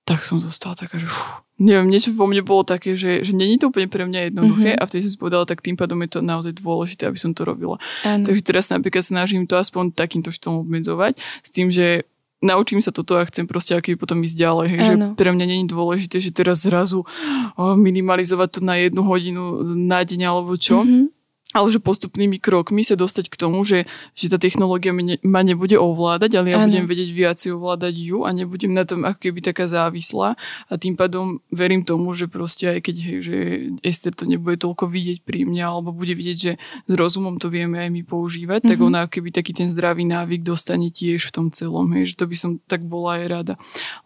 tak 0.04 0.22
som 0.22 0.38
zostala 0.38 0.76
taká, 0.76 1.00
že 1.00 1.08
uf, 1.08 1.42
neviem, 1.64 1.88
niečo 1.88 2.12
vo 2.12 2.28
mne 2.28 2.44
bolo 2.44 2.68
také, 2.68 3.00
že, 3.00 3.24
že 3.24 3.32
není 3.32 3.56
to 3.56 3.72
úplne 3.72 3.88
pre 3.88 4.04
mňa 4.04 4.30
jednoduché 4.30 4.76
mm-hmm. 4.76 4.84
a 4.84 4.88
vtedy 4.90 5.02
som 5.08 5.12
si 5.16 5.20
povedala, 5.20 5.48
tak 5.48 5.64
tým 5.64 5.80
pádom 5.80 5.96
je 6.04 6.10
to 6.12 6.20
naozaj 6.20 6.54
dôležité, 6.60 7.08
aby 7.08 7.16
som 7.16 7.32
to 7.32 7.48
robila. 7.48 7.80
Ano. 8.04 8.28
Takže 8.28 8.44
teraz 8.44 8.68
napríklad 8.68 9.02
snažím 9.02 9.48
to 9.48 9.56
aspoň 9.56 9.96
takýmto 9.96 10.36
štýlom 10.36 10.68
obmedzovať, 10.68 11.16
s 11.40 11.50
tým, 11.56 11.72
že 11.72 12.04
naučím 12.44 12.84
sa 12.84 12.92
toto 12.92 13.16
a 13.16 13.24
chcem 13.24 13.48
proste 13.48 13.72
aký 13.74 13.96
potom 13.96 14.20
ísť 14.20 14.36
ďalej. 14.36 14.66
Hej, 14.68 14.82
že 14.84 14.96
pre 15.16 15.32
mňa 15.32 15.46
není 15.48 15.66
dôležité, 15.66 16.20
že 16.20 16.36
teraz 16.36 16.68
zrazu 16.68 17.08
oh, 17.56 17.76
minimalizovať 17.80 18.50
to 18.50 18.60
na 18.62 18.76
jednu 18.84 19.02
hodinu 19.08 19.64
na 19.80 20.04
deň 20.04 20.22
alebo 20.28 20.60
čo. 20.60 20.84
Mm-hmm 20.84 21.13
ale 21.54 21.68
že 21.70 21.80
postupnými 21.80 22.42
krokmi 22.42 22.82
sa 22.82 22.98
dostať 22.98 23.30
k 23.30 23.40
tomu, 23.40 23.62
že, 23.62 23.86
že 24.18 24.28
tá 24.28 24.42
technológia 24.42 24.92
ma 25.24 25.42
nebude 25.46 25.78
ovládať, 25.78 26.42
ale 26.42 26.52
ja 26.52 26.58
ano. 26.60 26.68
budem 26.68 26.86
vedieť 26.90 27.10
viac 27.14 27.40
ovládať 27.40 27.94
ju 27.94 28.26
a 28.26 28.34
nebudem 28.34 28.74
na 28.74 28.84
tom 28.84 29.06
ako 29.06 29.30
keby 29.30 29.40
taká 29.46 29.70
závislá 29.70 30.36
a 30.68 30.74
tým 30.76 30.98
pádom 30.98 31.40
verím 31.54 31.86
tomu, 31.86 32.12
že 32.18 32.26
proste 32.26 32.78
aj 32.78 32.80
keď 32.90 32.96
hej, 33.00 33.18
že 33.22 33.38
Ester 33.86 34.12
to 34.12 34.26
nebude 34.26 34.58
toľko 34.60 34.90
vidieť 34.90 35.22
pri 35.22 35.46
mne 35.46 35.62
alebo 35.62 35.94
bude 35.94 36.18
vidieť, 36.18 36.38
že 36.38 36.54
s 36.90 36.94
rozumom 36.94 37.38
to 37.38 37.54
vieme 37.54 37.78
aj 37.78 37.90
my 37.94 38.02
používať, 38.02 38.66
mm-hmm. 38.66 38.72
tak 38.74 38.80
mhm. 38.82 38.86
ona 38.90 39.02
keby 39.06 39.30
taký 39.30 39.54
ten 39.54 39.70
zdravý 39.70 40.10
návyk 40.10 40.42
dostane 40.42 40.90
tiež 40.90 41.30
v 41.30 41.32
tom 41.32 41.48
celom, 41.54 41.86
hej, 41.94 42.14
že 42.14 42.16
to 42.18 42.26
by 42.26 42.36
som 42.36 42.52
tak 42.66 42.82
bola 42.82 43.22
aj 43.22 43.24
rada. 43.30 43.54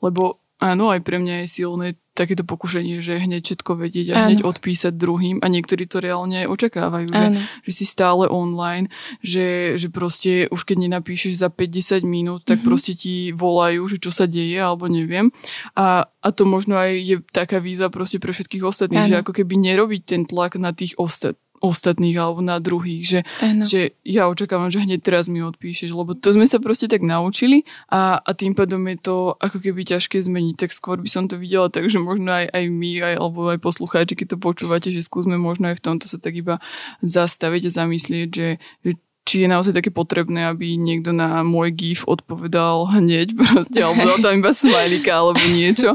Lebo 0.03 0.43
áno, 0.57 0.89
aj 0.89 1.01
pre 1.05 1.21
mňa 1.21 1.45
je 1.45 1.47
silné 1.47 1.87
takéto 2.17 2.41
pokušenie, 2.41 2.97
že 2.97 3.21
hneď 3.21 3.45
všetko 3.45 3.77
vedieť 3.77 4.07
a 4.09 4.13
ano. 4.17 4.25
hneď 4.25 4.39
odpísať 4.41 4.97
druhým 4.97 5.37
a 5.45 5.47
niektorí 5.53 5.85
to 5.85 6.01
reálne 6.01 6.33
aj 6.41 6.47
očakávajú, 6.49 7.13
že, 7.13 7.27
že 7.69 7.71
si 7.77 7.85
stále 7.85 8.25
online, 8.25 8.89
že, 9.21 9.77
že 9.77 9.93
proste 9.93 10.49
už 10.49 10.65
keď 10.65 10.89
nenapíšeš 10.89 11.45
za 11.45 11.53
50 11.53 12.01
minút, 12.09 12.41
tak 12.41 12.57
mm-hmm. 12.57 12.65
proste 12.65 12.97
ti 12.97 13.29
volajú, 13.37 13.85
že 13.85 14.01
čo 14.01 14.09
sa 14.09 14.25
deje 14.25 14.57
alebo 14.57 14.89
neviem 14.89 15.29
a, 15.77 16.09
a 16.09 16.27
to 16.33 16.49
možno 16.49 16.73
aj 16.73 16.91
je 16.97 17.15
taká 17.29 17.61
víza 17.61 17.93
proste 17.93 18.17
pre 18.17 18.33
všetkých 18.33 18.65
ostatných, 18.65 19.05
ano. 19.05 19.11
že 19.13 19.21
ako 19.21 19.37
keby 19.37 19.53
nerobiť 19.61 20.01
ten 20.09 20.21
tlak 20.25 20.57
na 20.57 20.73
tých 20.73 20.97
ostatných 20.97 21.45
ostatných 21.59 22.17
alebo 22.17 22.41
na 22.45 22.61
druhých, 22.61 23.03
že, 23.03 23.19
že 23.65 23.81
ja 24.05 24.29
očakávam, 24.29 24.69
že 24.69 24.83
hneď 24.83 25.01
teraz 25.01 25.25
mi 25.25 25.41
odpíšeš, 25.41 25.89
lebo 25.93 26.13
to 26.13 26.33
sme 26.33 26.45
sa 26.45 26.61
proste 26.61 26.85
tak 26.85 27.01
naučili 27.01 27.65
a, 27.89 28.21
a 28.21 28.31
tým 28.37 28.53
pádom 28.53 28.81
je 28.91 28.97
to 29.01 29.15
ako 29.41 29.57
keby 29.61 29.87
ťažké 29.87 30.21
zmeniť, 30.21 30.55
tak 30.67 30.71
skôr 30.73 31.01
by 31.01 31.09
som 31.09 31.25
to 31.25 31.39
videla 31.41 31.69
tak, 31.71 31.89
že 31.89 31.97
možno 31.97 32.29
aj, 32.29 32.53
aj 32.53 32.63
my, 32.69 32.91
aj, 33.01 33.15
alebo 33.17 33.39
aj 33.49 33.59
poslucháči, 33.61 34.13
keď 34.13 34.37
to 34.37 34.37
počúvate, 34.37 34.89
že 34.93 35.01
skúsme 35.01 35.35
možno 35.37 35.73
aj 35.73 35.81
v 35.81 35.85
tomto 35.85 36.05
sa 36.05 36.21
tak 36.21 36.37
iba 36.37 36.61
zastaviť 37.01 37.69
a 37.69 37.75
zamyslieť, 37.83 38.29
že, 38.29 38.49
že 38.85 38.91
či 39.27 39.43
je 39.43 39.51
naozaj 39.51 39.75
také 39.75 39.91
potrebné, 39.91 40.47
aby 40.47 40.79
niekto 40.79 41.11
na 41.11 41.43
môj 41.43 41.75
gif 41.75 42.07
odpovedal 42.07 42.87
hneď 42.95 43.35
proste, 43.35 43.83
alebo 43.83 44.07
dal 44.07 44.19
tam 44.23 44.39
iba 44.39 44.55
smajlika 44.55 45.11
alebo 45.11 45.43
niečo. 45.51 45.91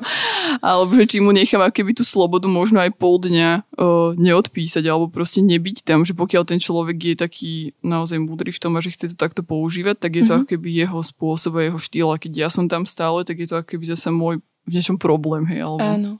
Alebo 0.61 0.93
že 1.01 1.09
či 1.09 1.19
mu 1.25 1.33
nechám 1.33 1.65
keby 1.73 1.97
tú 1.97 2.05
slobodu 2.05 2.45
možno 2.45 2.85
aj 2.85 2.93
pol 3.01 3.17
dňa 3.17 3.65
uh, 3.81 4.13
neodpísať 4.21 4.85
alebo 4.85 5.09
proste 5.09 5.41
nebyť 5.41 5.89
tam, 5.89 6.05
že 6.05 6.13
pokiaľ 6.13 6.45
ten 6.45 6.61
človek 6.61 6.97
je 7.01 7.15
taký 7.17 7.53
naozaj 7.81 8.21
múdry 8.21 8.53
v 8.53 8.61
tom 8.61 8.77
a 8.77 8.85
že 8.85 8.93
chce 8.93 9.15
to 9.15 9.17
takto 9.17 9.41
používať, 9.41 9.97
tak 9.97 10.13
je 10.21 10.29
to 10.29 10.35
mm-hmm. 10.37 10.51
keby 10.53 10.69
jeho 10.85 11.01
spôsob 11.01 11.57
a 11.57 11.67
jeho 11.73 11.81
štýl 11.81 12.13
a 12.13 12.21
keď 12.21 12.33
ja 12.47 12.49
som 12.53 12.69
tam 12.69 12.85
stále, 12.85 13.25
tak 13.25 13.41
je 13.41 13.49
to 13.49 13.65
keby 13.65 13.89
zase 13.89 14.13
môj 14.13 14.45
v 14.63 14.71
niečom 14.79 14.95
problém, 14.95 15.43
hej, 15.51 15.67
alebo... 15.67 15.83
Áno. 15.83 16.13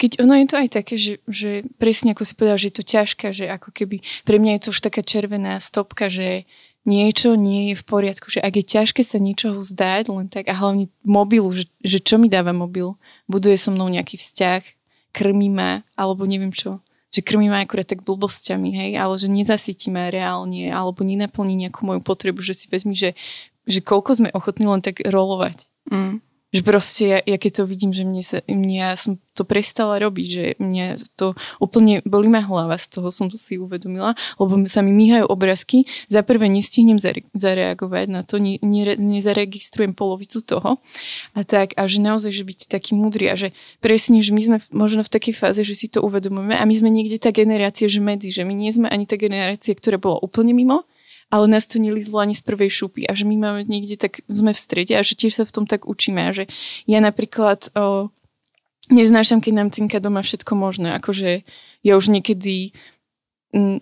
Keď 0.00 0.24
ono 0.24 0.34
je 0.40 0.46
to 0.48 0.56
aj 0.56 0.68
také, 0.72 0.94
že, 0.96 1.14
že 1.28 1.68
presne 1.76 2.16
ako 2.16 2.24
si 2.24 2.32
povedal, 2.32 2.58
že 2.58 2.68
je 2.72 2.76
to 2.80 2.84
ťažké, 2.84 3.26
že 3.36 3.44
ako 3.48 3.70
keby 3.70 4.00
pre 4.24 4.40
mňa 4.40 4.56
je 4.56 4.62
to 4.64 4.68
už 4.72 4.80
taká 4.80 5.04
červená 5.04 5.60
stopka, 5.60 6.08
že 6.08 6.48
niečo 6.88 7.36
nie 7.36 7.72
je 7.72 7.74
v 7.76 7.84
poriadku, 7.84 8.32
že 8.32 8.40
ak 8.40 8.56
je 8.56 8.64
ťažké 8.64 9.04
sa 9.04 9.20
niečoho 9.20 9.60
zdať, 9.60 10.08
len 10.08 10.26
tak 10.32 10.48
a 10.48 10.56
hlavne 10.56 10.88
mobilu, 11.04 11.52
že, 11.52 11.68
že 11.84 12.00
čo 12.00 12.16
mi 12.16 12.32
dáva 12.32 12.56
mobil, 12.56 12.96
buduje 13.28 13.60
so 13.60 13.68
mnou 13.68 13.92
nejaký 13.92 14.16
vzťah, 14.16 14.62
krmí 15.12 15.52
ma, 15.52 15.84
alebo 15.92 16.24
neviem 16.24 16.54
čo, 16.54 16.80
že 17.12 17.20
krmí 17.20 17.52
ma 17.52 17.60
akurát 17.60 17.84
tak 17.84 18.00
blbosťami, 18.00 18.70
hej, 18.72 18.90
ale 18.96 19.20
že 19.20 19.28
nezasytí 19.28 19.92
ma 19.92 20.08
reálne, 20.08 20.72
alebo 20.72 21.04
nenaplní 21.04 21.68
nejakú 21.68 21.84
moju 21.84 22.00
potrebu, 22.00 22.40
že 22.40 22.56
si 22.56 22.66
vezmi, 22.72 22.96
že, 22.96 23.12
že 23.68 23.84
koľko 23.84 24.16
sme 24.16 24.28
ochotní 24.32 24.64
len 24.64 24.80
tak 24.80 25.04
rolovať. 25.04 25.68
Mm 25.92 26.24
že 26.50 26.66
proste 26.66 27.02
ja, 27.06 27.18
ja 27.22 27.38
keď 27.38 27.62
to 27.62 27.64
vidím, 27.70 27.94
že 27.94 28.02
mne, 28.02 28.22
sa, 28.26 28.42
mne 28.50 28.74
ja 28.74 28.90
som 28.98 29.22
to 29.38 29.46
prestala 29.46 30.02
robiť, 30.02 30.26
že 30.26 30.44
mne 30.58 30.98
to 31.14 31.38
úplne 31.62 32.02
boli 32.02 32.26
ma 32.26 32.42
hlava, 32.42 32.74
z 32.74 32.90
toho 32.90 33.14
som 33.14 33.30
si 33.30 33.56
uvedomila, 33.56 34.18
lebo 34.36 34.58
sa 34.66 34.82
mi 34.82 34.90
míhajú 34.90 35.30
obrázky, 35.30 35.86
za 36.10 36.26
prvé 36.26 36.50
nestihnem 36.50 36.98
zare, 36.98 37.22
zareagovať 37.38 38.06
na 38.10 38.26
to, 38.26 38.42
ne, 38.42 38.58
ne, 38.60 39.20
polovicu 39.94 40.42
toho. 40.42 40.82
A 41.38 41.46
tak, 41.46 41.78
a 41.78 41.86
že 41.86 42.02
naozaj, 42.02 42.34
že 42.34 42.44
byť 42.44 42.60
taký 42.66 42.98
múdry 42.98 43.30
a 43.30 43.38
že 43.38 43.54
presne, 43.78 44.18
že 44.18 44.34
my 44.34 44.42
sme 44.42 44.58
možno 44.74 45.06
v 45.06 45.12
takej 45.12 45.34
fáze, 45.38 45.62
že 45.62 45.78
si 45.78 45.86
to 45.86 46.02
uvedomujeme 46.02 46.58
a 46.58 46.66
my 46.66 46.74
sme 46.74 46.90
niekde 46.90 47.22
tá 47.22 47.30
generácia, 47.30 47.86
že 47.86 48.02
medzi, 48.02 48.34
že 48.34 48.42
my 48.42 48.52
nie 48.52 48.74
sme 48.74 48.90
ani 48.90 49.06
tá 49.06 49.14
generácia, 49.14 49.72
ktorá 49.72 50.02
bola 50.02 50.18
úplne 50.18 50.50
mimo, 50.50 50.82
ale 51.30 51.46
nás 51.46 51.64
to 51.66 51.78
nelizlo 51.78 52.18
ani 52.18 52.34
z 52.34 52.42
prvej 52.42 52.70
šupy. 52.70 53.06
A 53.06 53.14
že 53.14 53.22
my 53.24 53.38
máme 53.38 53.62
niekde 53.64 53.94
tak, 53.94 54.26
sme 54.26 54.50
v 54.50 54.60
strede 54.60 54.98
a 54.98 55.02
že 55.06 55.14
tiež 55.14 55.38
sa 55.38 55.44
v 55.46 55.54
tom 55.54 55.64
tak 55.64 55.86
učíme. 55.86 56.20
A 56.26 56.34
že 56.34 56.50
ja 56.90 56.98
napríklad 56.98 57.70
o, 57.78 58.10
neznášam, 58.90 59.38
keď 59.38 59.52
nám 59.54 59.68
cinka 59.70 60.02
doma 60.02 60.26
všetko 60.26 60.52
možné, 60.58 60.98
akože 60.98 61.46
ja 61.86 61.92
už 61.94 62.10
niekedy 62.10 62.74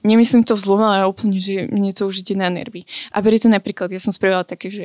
nemyslím 0.00 0.48
to 0.48 0.57
vzlom, 0.57 0.81
ale 0.81 1.04
úplne, 1.04 1.37
že 1.40 1.68
mne 1.68 1.92
to 1.92 2.09
už 2.09 2.24
ide 2.24 2.35
na 2.40 2.48
nervy. 2.48 2.88
A 3.12 3.20
preto 3.20 3.52
napríklad 3.52 3.92
ja 3.92 4.00
som 4.00 4.16
spravila 4.16 4.40
také, 4.44 4.72
že 4.72 4.85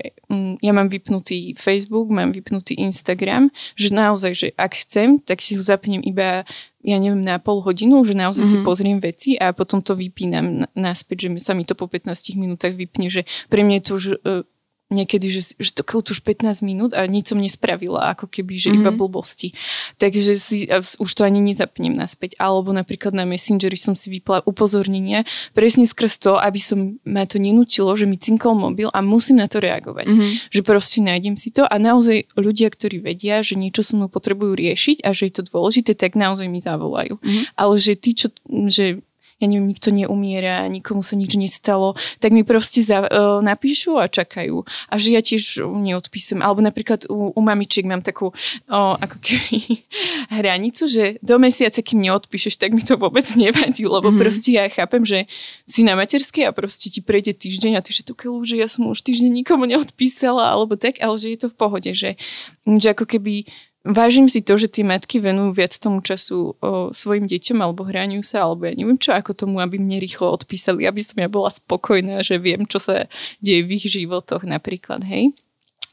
ja 0.60 0.72
mám 0.76 0.92
vypnutý 0.92 1.56
Facebook, 1.56 2.12
mám 2.12 2.36
vypnutý 2.36 2.76
Instagram, 2.84 3.48
že 3.80 3.96
naozaj, 3.96 4.32
že 4.36 4.48
ak 4.60 4.76
chcem, 4.84 5.24
tak 5.24 5.40
si 5.40 5.56
ho 5.56 5.64
zapnem 5.64 6.04
iba 6.04 6.44
ja 6.84 7.00
neviem, 7.00 7.24
na 7.24 7.40
pol 7.40 7.64
hodinu, 7.64 8.04
že 8.04 8.12
naozaj 8.12 8.44
mm-hmm. 8.44 8.60
si 8.60 8.62
mhm. 8.62 8.68
pozriem 8.68 9.00
veci 9.00 9.32
a 9.40 9.56
potom 9.56 9.80
to 9.80 9.96
vypínam 9.96 10.68
naspäť, 10.76 11.32
že 11.32 11.40
sa 11.40 11.56
mi 11.56 11.64
to 11.64 11.80
po 11.80 11.88
15 11.88 12.12
minútach 12.36 12.76
vypne, 12.76 13.08
že 13.08 13.24
pre 13.48 13.64
mňa 13.64 13.76
je 13.80 13.84
to 13.88 13.92
už 13.96 14.06
uh, 14.20 14.44
niekedy, 14.94 15.28
že, 15.28 15.58
že 15.58 15.74
to 15.74 15.84
už 15.84 16.22
15 16.22 16.62
minút 16.62 16.94
a 16.94 17.04
nič 17.10 17.34
som 17.34 17.42
nespravila, 17.42 18.14
ako 18.14 18.30
keby, 18.30 18.56
že 18.56 18.70
mm-hmm. 18.70 18.86
iba 18.86 18.92
mhm. 18.94 19.00
blbosti. 19.02 19.50
Takže 19.98 20.38
si 20.38 20.70
už 21.02 21.10
to 21.12 21.26
ani 21.26 21.42
nezapnem 21.42 21.98
naspäť. 21.98 22.38
Alebo 22.38 22.70
napríklad 22.72 23.18
na 23.18 23.26
Messengeri 23.26 23.76
som 23.76 23.98
si 23.98 24.14
vypla 24.14 24.46
upozornenia 24.46 25.26
presne 25.58 25.90
skrz 25.90 26.22
to, 26.22 26.38
aby 26.38 26.62
som 26.62 27.02
ma 27.04 27.26
to 27.26 27.42
nenutilo, 27.42 27.90
že 27.98 28.06
mi 28.06 28.22
cinkol 28.22 28.54
mobil 28.54 28.94
a 28.94 29.02
musím 29.02 29.42
na 29.42 29.50
to 29.50 29.58
reagovať. 29.58 30.06
Mm-hmm. 30.08 30.32
Že 30.54 30.62
proste 30.62 31.00
nájdem 31.02 31.36
si 31.36 31.50
to 31.50 31.66
a 31.66 31.76
naozaj 31.82 32.30
ľudia, 32.38 32.70
ktorí 32.70 33.02
vedia, 33.02 33.42
že 33.42 33.58
niečo 33.58 33.82
so 33.82 33.98
mnou 33.98 34.08
potrebujú 34.08 34.54
riešiť 34.54 35.02
a 35.02 35.12
že 35.12 35.28
je 35.28 35.34
to 35.42 35.44
dôležité, 35.50 35.98
tak 35.98 36.14
naozaj 36.14 36.46
mi 36.46 36.62
zavolajú. 36.62 37.18
Mm-hmm. 37.18 37.44
Ale 37.58 37.74
že 37.82 37.94
tí, 37.98 38.14
čo, 38.14 38.30
že 38.70 39.02
ja 39.44 39.48
neviem, 39.52 39.68
nikto 39.68 39.92
neumiera, 39.92 40.64
nikomu 40.72 41.04
sa 41.04 41.20
nič 41.20 41.36
nestalo, 41.36 42.00
tak 42.24 42.32
mi 42.32 42.48
proste 42.48 42.80
za, 42.80 43.04
uh, 43.04 43.44
napíšu 43.44 44.00
a 44.00 44.08
čakajú. 44.08 44.64
A 44.88 44.96
že 44.96 45.12
ja 45.12 45.20
tiež 45.20 45.60
neodpísujem. 45.68 46.40
Alebo 46.40 46.64
napríklad 46.64 47.12
u, 47.12 47.36
u 47.36 47.42
mamičiek 47.44 47.84
mám 47.84 48.00
takú 48.00 48.32
uh, 48.32 48.96
ako 48.96 49.20
keby 49.20 49.84
hranicu, 50.40 50.88
že 50.88 51.20
do 51.20 51.36
mesiaca, 51.36 51.84
kým 51.84 52.00
neodpíšeš, 52.08 52.56
tak 52.56 52.72
mi 52.72 52.80
to 52.80 52.96
vôbec 52.96 53.28
nevadí, 53.36 53.84
lebo 53.84 54.10
mm-hmm. 54.10 54.22
proste 54.24 54.50
ja 54.56 54.72
chápem, 54.72 55.04
že 55.04 55.28
si 55.68 55.84
na 55.84 56.00
materskej 56.00 56.48
a 56.48 56.56
proste 56.56 56.88
ti 56.88 57.04
prejde 57.04 57.36
týždeň 57.36 57.78
a 57.78 57.84
ty, 57.84 57.92
že 57.92 58.08
tu 58.08 58.16
keľu, 58.16 58.48
že 58.48 58.56
ja 58.56 58.72
som 58.72 58.88
už 58.88 59.04
týždeň 59.04 59.44
nikomu 59.44 59.68
neodpísala, 59.68 60.56
alebo 60.56 60.80
tak, 60.80 61.04
ale 61.04 61.20
že 61.20 61.36
je 61.36 61.40
to 61.44 61.48
v 61.52 61.58
pohode, 61.60 61.92
že, 61.92 62.16
že 62.64 62.88
ako 62.96 63.04
keby 63.04 63.44
vážim 63.84 64.32
si 64.32 64.40
to, 64.40 64.56
že 64.56 64.72
tie 64.72 64.84
matky 64.88 65.20
venujú 65.20 65.56
viac 65.56 65.76
tomu 65.76 66.00
času 66.00 66.56
o, 66.58 66.90
svojim 66.96 67.28
deťom 67.28 67.60
alebo 67.60 67.84
hraniu 67.84 68.24
sa, 68.24 68.48
alebo 68.48 68.66
ja 68.68 68.74
neviem 68.74 68.98
čo, 68.98 69.12
ako 69.12 69.36
tomu, 69.36 69.60
aby 69.60 69.78
mne 69.78 70.00
rýchlo 70.00 70.32
odpísali, 70.32 70.88
aby 70.88 71.04
som 71.04 71.20
ja 71.20 71.28
bola 71.28 71.52
spokojná, 71.52 72.24
že 72.24 72.40
viem, 72.40 72.64
čo 72.64 72.80
sa 72.80 73.12
deje 73.44 73.62
v 73.68 73.76
ich 73.76 73.86
životoch 73.92 74.48
napríklad, 74.48 75.04
hej. 75.04 75.36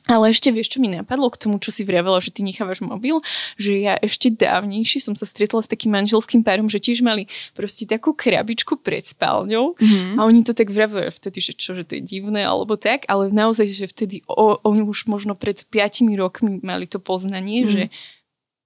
Ale 0.09 0.33
ešte 0.33 0.49
vieš, 0.49 0.73
čo 0.73 0.79
mi 0.81 0.89
napadlo 0.89 1.29
k 1.29 1.41
tomu, 1.41 1.61
čo 1.61 1.69
si 1.69 1.85
vravela, 1.85 2.23
že 2.25 2.33
ty 2.33 2.41
nechávaš 2.41 2.81
mobil, 2.81 3.21
že 3.61 3.77
ja 3.77 3.95
ešte 4.01 4.33
dávnejšie 4.33 5.05
som 5.05 5.13
sa 5.13 5.29
stretla 5.29 5.61
s 5.61 5.69
takým 5.69 5.93
manželským 5.93 6.41
párom, 6.41 6.73
že 6.73 6.81
tiež 6.81 7.05
mali 7.05 7.29
proste 7.53 7.85
takú 7.85 8.17
krabičku 8.17 8.81
pred 8.81 9.05
spálňou 9.05 9.77
mm-hmm. 9.77 10.17
a 10.17 10.21
oni 10.25 10.41
to 10.41 10.57
tak 10.57 10.73
vraveli 10.73 11.13
vtedy, 11.13 11.39
že 11.45 11.53
čo, 11.53 11.77
že 11.77 11.85
to 11.85 12.01
je 12.01 12.03
divné 12.03 12.43
alebo 12.47 12.81
tak, 12.81 13.05
ale 13.13 13.29
naozaj, 13.29 13.69
že 13.69 13.87
vtedy 13.91 14.25
o, 14.25 14.57
oni 14.65 14.81
už 14.87 15.05
možno 15.11 15.37
pred 15.37 15.61
5 15.69 16.09
rokmi 16.17 16.59
mali 16.65 16.89
to 16.89 16.97
poznanie, 16.97 17.65
mm-hmm. 17.65 17.75
že 17.75 17.83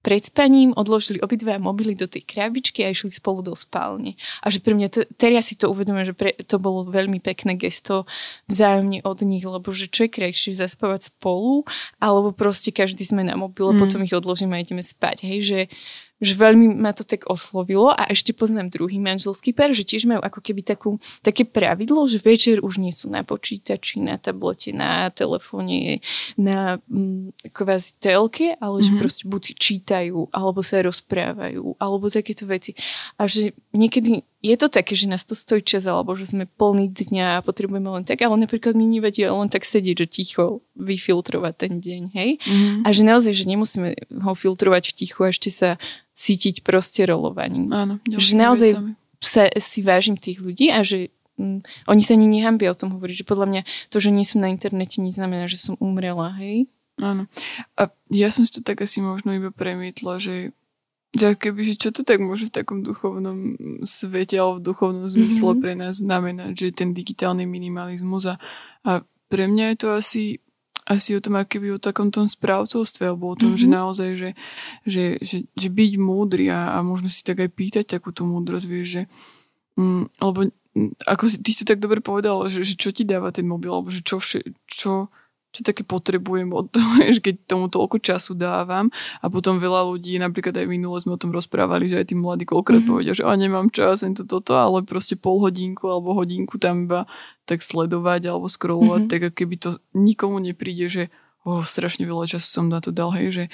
pred 0.05 0.21
spaním 0.21 0.69
odložili 0.77 1.17
obidva 1.17 1.57
mobily 1.57 1.97
do 1.97 2.05
tej 2.05 2.21
krabičky 2.21 2.85
a 2.85 2.93
išli 2.93 3.09
spolu 3.09 3.41
do 3.41 3.57
spálne. 3.57 4.13
A 4.45 4.53
že 4.53 4.61
pre 4.61 4.77
mňa, 4.77 4.87
t- 4.93 5.09
teraz 5.17 5.49
si 5.49 5.57
to 5.57 5.73
uvedomujem, 5.73 6.13
že 6.13 6.15
pre, 6.15 6.37
to 6.45 6.61
bolo 6.61 6.85
veľmi 6.85 7.17
pekné 7.17 7.57
gesto 7.57 8.05
vzájomne 8.45 9.01
od 9.01 9.19
nich, 9.25 9.41
lebo 9.41 9.73
že 9.73 9.89
čo 9.89 10.05
je 10.05 10.13
krajšie 10.13 10.53
zaspávať 10.53 11.09
spolu, 11.09 11.65
alebo 11.97 12.29
proste 12.29 12.69
každý 12.69 13.01
sme 13.01 13.25
na 13.25 13.33
mobile, 13.33 13.73
mm. 13.73 13.81
potom 13.81 14.05
ich 14.05 14.13
odložíme 14.13 14.53
a 14.53 14.61
ideme 14.61 14.85
spať. 14.85 15.25
Hej, 15.25 15.39
že 15.41 15.59
že 16.23 16.33
veľmi 16.39 16.79
ma 16.79 16.95
to 16.95 17.03
tak 17.03 17.27
oslovilo 17.27 17.91
a 17.91 18.07
ešte 18.07 18.31
poznám 18.31 18.71
druhý 18.71 18.97
manželský 19.03 19.51
pár, 19.51 19.75
že 19.75 19.83
tiež 19.83 20.07
majú 20.07 20.23
ako 20.23 20.39
keby 20.39 20.61
takú, 20.63 20.95
také 21.19 21.43
pravidlo, 21.43 22.07
že 22.07 22.23
večer 22.23 22.63
už 22.63 22.79
nie 22.79 22.95
sú 22.95 23.11
na 23.11 23.27
počítači, 23.27 23.99
na 23.99 24.15
tablete, 24.15 24.71
na 24.71 25.11
telefóne, 25.11 25.99
na 26.39 26.79
mm, 26.87 27.51
kvázi 27.51 27.99
telke, 27.99 28.55
ale 28.63 28.79
mm-hmm. 28.79 28.87
že 28.87 28.91
mhm. 28.95 28.99
proste 28.99 29.23
buď 29.27 29.43
čítajú, 29.59 30.17
alebo 30.31 30.63
sa 30.63 30.79
rozprávajú, 30.79 31.75
alebo 31.75 32.07
takéto 32.07 32.47
veci. 32.47 32.71
A 33.19 33.27
že 33.27 33.51
niekedy 33.75 34.23
je 34.45 34.57
to 34.61 34.67
také, 34.69 34.93
že 34.93 35.09
nás 35.09 35.25
to 35.25 35.33
stojí 35.33 35.65
čas, 35.65 35.89
alebo 35.89 36.13
že 36.13 36.29
sme 36.29 36.45
plný 36.45 36.93
dňa 36.93 37.41
a 37.41 37.43
potrebujeme 37.43 37.89
len 37.89 38.05
tak, 38.05 38.21
ale 38.21 38.37
napríklad 38.37 38.77
mi 38.77 38.85
nevadí 38.85 39.25
len 39.25 39.49
tak 39.49 39.65
sedieť, 39.65 40.05
že 40.05 40.07
ticho 40.07 40.61
vyfiltrovať 40.77 41.53
ten 41.57 41.73
deň, 41.81 42.01
hej? 42.13 42.29
Mm-hmm. 42.45 42.81
A 42.85 42.87
že 42.93 43.01
naozaj, 43.01 43.33
že 43.33 43.45
nemusíme 43.49 43.97
ho 44.21 44.31
filtrovať 44.37 44.93
v 44.93 44.95
tichu 45.01 45.19
a 45.25 45.33
ešte 45.33 45.49
sa 45.49 45.69
cítiť 46.13 46.61
proste 46.61 47.09
rolovaním. 47.09 47.73
Áno, 47.73 47.97
že 48.05 48.37
naozaj 48.37 48.77
sa, 49.17 49.49
si 49.57 49.81
vážim 49.81 50.13
tých 50.13 50.37
ľudí 50.37 50.69
a 50.69 50.85
že 50.85 51.09
mm, 51.41 51.89
oni 51.89 52.01
sa 52.05 52.13
ani 52.13 52.29
nehambia 52.29 52.69
o 52.69 52.77
tom 52.77 52.93
hovoriť, 52.93 53.25
že 53.25 53.29
podľa 53.29 53.47
mňa 53.49 53.61
to, 53.89 53.97
že 53.97 54.13
nie 54.13 54.29
som 54.29 54.45
na 54.45 54.53
internete, 54.53 55.01
neznamená, 55.01 55.49
že 55.49 55.57
som 55.57 55.73
umrela, 55.81 56.29
hej? 56.37 56.69
Áno. 57.01 57.27
A 57.75 57.91
ja 58.13 58.31
som 58.31 58.47
si 58.47 58.55
to 58.55 58.61
tak 58.63 58.79
asi 58.79 59.03
možno 59.03 59.35
iba 59.35 59.51
premietla, 59.51 60.21
že 60.21 60.55
že 61.15 61.39
keby, 61.39 61.61
že 61.63 61.75
čo 61.79 61.89
to 61.95 62.03
tak 62.03 62.19
môže 62.19 62.51
v 62.51 62.55
takom 62.59 62.83
duchovnom 62.83 63.55
svete 63.87 64.35
alebo 64.35 64.59
v 64.59 64.67
duchovnom 64.67 65.07
zmysle 65.07 65.55
mm-hmm. 65.55 65.63
pre 65.63 65.73
nás 65.79 66.03
znamenať, 66.03 66.51
že 66.53 66.67
ten 66.75 66.91
digitálny 66.91 67.47
minimalizmus 67.47 68.35
a, 68.35 68.35
a 68.83 69.01
pre 69.31 69.47
mňa 69.47 69.73
je 69.73 69.77
to 69.79 69.87
asi 69.95 70.23
asi 70.85 71.17
o 71.17 71.23
tom, 71.23 71.41
keby 71.41 71.73
o 71.73 71.81
takom 71.81 72.13
tom 72.13 72.29
správcovstve, 72.29 73.09
alebo 73.09 73.33
o 73.33 73.35
tom, 73.35 73.57
mm-hmm. 73.57 73.65
že 73.65 73.73
naozaj, 73.73 74.09
že, 74.13 74.29
že, 74.85 75.05
že, 75.17 75.37
že 75.57 75.67
byť 75.73 75.93
múdry 75.97 76.53
a, 76.53 76.77
a 76.77 76.85
možno 76.85 77.09
si 77.09 77.25
tak 77.25 77.41
aj 77.41 77.49
pýtať 77.57 77.85
takúto 77.89 78.21
múdrosť, 78.21 78.65
vieš, 78.69 78.87
že 78.93 79.01
mm, 79.81 80.21
alebo 80.21 80.45
mm, 80.45 81.09
ako 81.09 81.23
si, 81.25 81.41
ty 81.41 81.49
si 81.57 81.65
to 81.65 81.73
tak 81.73 81.81
dobre 81.81 82.05
povedal, 82.05 82.45
že, 82.45 82.61
že 82.61 82.77
čo 82.77 82.93
ti 82.93 83.01
dáva 83.01 83.33
ten 83.33 83.49
mobil, 83.49 83.73
alebo 83.73 83.89
že 83.89 84.05
čo, 84.05 84.21
vše, 84.21 84.45
čo, 84.69 85.09
čo 85.55 85.63
také 85.63 85.87
potrebujem 85.87 86.51
od 86.51 86.67
toho, 86.67 86.91
že 87.15 87.23
keď 87.23 87.47
tomu 87.47 87.71
toľko 87.71 88.03
času 88.03 88.35
dávam 88.35 88.91
a 89.23 89.31
potom 89.31 89.55
veľa 89.55 89.87
ľudí, 89.87 90.19
napríklad 90.19 90.51
aj 90.59 90.67
minule 90.67 90.99
sme 90.99 91.15
o 91.15 91.21
tom 91.21 91.31
rozprávali, 91.31 91.87
že 91.87 92.03
aj 92.03 92.11
tí 92.11 92.15
mladí 92.19 92.43
koľkrát 92.43 92.83
mm-hmm. 92.83 92.91
povedia, 92.91 93.15
že 93.15 93.23
a 93.23 93.31
nemám 93.39 93.71
čas, 93.71 94.03
to 94.03 94.27
toto, 94.27 94.59
ale 94.59 94.83
proste 94.83 95.15
pol 95.15 95.39
hodinku 95.39 95.87
alebo 95.87 96.11
hodinku 96.11 96.59
tam 96.59 96.91
iba 96.91 97.07
tak 97.47 97.63
sledovať 97.63 98.27
alebo 98.27 98.51
scrollovať, 98.51 99.07
mm-hmm. 99.07 99.31
tak 99.31 99.31
keby 99.31 99.55
to 99.55 99.69
nikomu 99.95 100.43
nepríde, 100.43 100.91
že 100.91 101.03
oh, 101.47 101.63
strašne 101.63 102.03
veľa 102.03 102.27
času 102.27 102.47
som 102.47 102.65
na 102.67 102.83
to 102.83 102.91
dal, 102.91 103.15
hej, 103.15 103.31
že, 103.31 103.45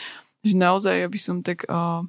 že 0.41 0.55
naozaj, 0.57 1.05
aby 1.05 1.19
som 1.21 1.45
tak 1.45 1.67
uh, 1.69 2.01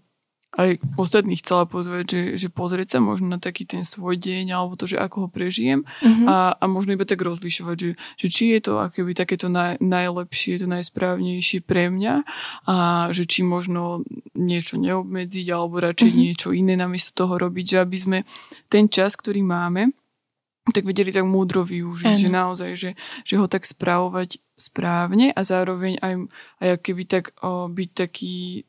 aj 0.53 0.85
ostatných 1.01 1.41
chcela 1.41 1.65
pozvať, 1.65 2.05
že, 2.05 2.23
že 2.37 2.49
pozrieť 2.53 2.97
sa 2.97 2.99
možno 3.01 3.33
na 3.33 3.41
taký 3.41 3.65
ten 3.65 3.89
svoj 3.89 4.21
deň 4.21 4.53
alebo 4.53 4.77
to, 4.77 4.85
že 4.85 5.01
ako 5.01 5.27
ho 5.27 5.29
prežijem 5.33 5.81
mm-hmm. 5.81 6.29
a, 6.29 6.61
a 6.61 6.65
možno 6.69 6.93
iba 6.93 7.09
tak 7.09 7.25
rozlišovať, 7.25 7.77
že, 7.81 7.91
že 8.21 8.27
či 8.29 8.45
je 8.53 8.61
to 8.69 8.73
akoby 8.77 9.17
takéto 9.17 9.49
naj, 9.49 9.81
najlepšie, 9.81 10.61
to 10.61 10.69
najsprávnejšie 10.69 11.65
pre 11.65 11.89
mňa 11.89 12.15
a 12.69 12.75
že 13.17 13.25
či 13.25 13.41
možno 13.49 14.05
niečo 14.37 14.77
neobmedziť 14.77 15.47
alebo 15.49 15.81
radšej 15.81 16.11
mm-hmm. 16.13 16.25
niečo 16.29 16.49
iné 16.53 16.77
namiesto 16.77 17.17
toho 17.17 17.41
robiť, 17.41 17.65
že 17.73 17.77
aby 17.81 17.97
sme 17.97 18.19
ten 18.69 18.93
čas, 18.93 19.17
ktorý 19.17 19.41
máme, 19.41 19.97
tak 20.71 20.87
vedeli 20.87 21.11
tak 21.11 21.27
múdro 21.27 21.67
využiť, 21.67 22.15
ano. 22.15 22.23
že 22.23 22.29
naozaj, 22.31 22.71
že, 22.79 22.91
že 23.27 23.35
ho 23.35 23.51
tak 23.51 23.67
správovať 23.67 24.39
správne 24.55 25.35
a 25.35 25.41
zároveň 25.43 25.99
aj, 25.99 26.15
aj 26.63 26.69
keby 26.79 27.03
tak 27.11 27.35
o, 27.43 27.67
byť 27.67 27.91
taký 27.91 28.63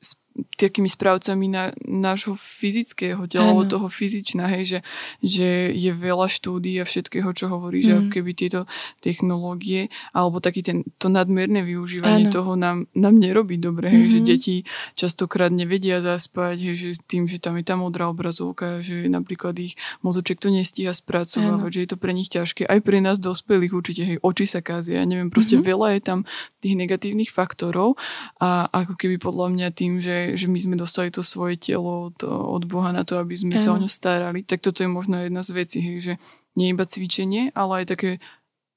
takými 0.57 0.89
správcami 0.89 1.45
na, 1.49 1.63
nášho 1.85 2.33
fyzického 2.33 3.29
tela, 3.29 3.53
alebo 3.53 3.69
toho 3.69 3.85
fyzična, 3.85 4.49
hej, 4.49 4.63
že, 4.65 4.79
že 5.21 5.47
je 5.69 5.91
veľa 5.93 6.25
štúdí 6.25 6.81
a 6.81 6.89
všetkého, 6.89 7.29
čo 7.37 7.53
hovorí, 7.53 7.85
mm. 7.85 7.85
že 7.85 7.93
keby 8.09 8.31
tieto 8.33 8.65
technológie, 8.97 9.93
alebo 10.09 10.41
taký 10.41 10.65
ten, 10.65 10.81
to 10.97 11.13
nadmerné 11.13 11.61
využívanie 11.61 12.29
ano. 12.29 12.33
toho 12.33 12.51
nám, 12.57 12.89
nám 12.97 13.13
nerobí 13.13 13.61
dobre, 13.61 13.93
hej, 13.93 14.09
mm-hmm. 14.09 14.13
že 14.13 14.19
mhm. 14.19 14.27
deti 14.27 14.55
častokrát 14.97 15.53
nevedia 15.53 16.01
zaspať, 16.01 16.57
hej, 16.57 16.75
že 16.81 16.89
tým, 17.05 17.29
že 17.29 17.37
tam 17.37 17.61
je 17.61 17.65
tá 17.65 17.77
modrá 17.77 18.09
obrazovka, 18.09 18.81
že 18.81 19.05
napríklad 19.05 19.53
ich 19.61 19.77
mozoček 20.01 20.41
to 20.41 20.49
nestíha 20.49 20.97
spracovávať, 20.97 21.69
ano. 21.69 21.73
že 21.73 21.81
je 21.85 21.89
to 21.93 21.97
pre 22.01 22.13
nich 22.15 22.33
ťažké, 22.33 22.65
aj 22.65 22.79
pre 22.81 23.05
nás 23.05 23.21
dospelých 23.21 23.73
určite, 23.73 24.01
hej, 24.01 24.17
oči 24.25 24.49
sa 24.49 24.65
kazia, 24.65 25.01
ja 25.01 25.05
neviem, 25.05 25.29
proste 25.29 25.61
mm-hmm. 25.61 25.69
veľa 25.69 25.87
je 25.93 26.01
tam 26.01 26.19
tých 26.63 26.75
negatívnych 26.79 27.29
faktorov 27.29 27.99
a 28.39 28.71
ako 28.71 28.95
keby 28.95 29.19
podľa 29.19 29.47
mňa 29.51 29.67
tým, 29.75 29.99
že 29.99 30.22
že, 30.33 30.47
my 30.47 30.59
sme 30.59 30.75
dostali 30.79 31.11
to 31.11 31.21
svoje 31.21 31.59
telo 31.59 32.09
od, 32.09 32.17
od 32.27 32.63
Boha 32.65 32.95
na 32.95 33.03
to, 33.03 33.19
aby 33.19 33.35
sme 33.35 33.59
sa 33.59 33.75
o 33.75 33.81
ňo 33.81 33.91
starali, 33.91 34.41
tak 34.47 34.63
toto 34.63 34.81
je 34.81 34.89
možno 34.89 35.19
jedna 35.19 35.43
z 35.43 35.51
vecí, 35.51 35.77
hej, 35.83 35.97
že 35.99 36.13
nie 36.55 36.71
iba 36.71 36.87
cvičenie, 36.87 37.51
ale 37.53 37.83
aj 37.83 37.97
také 37.97 38.11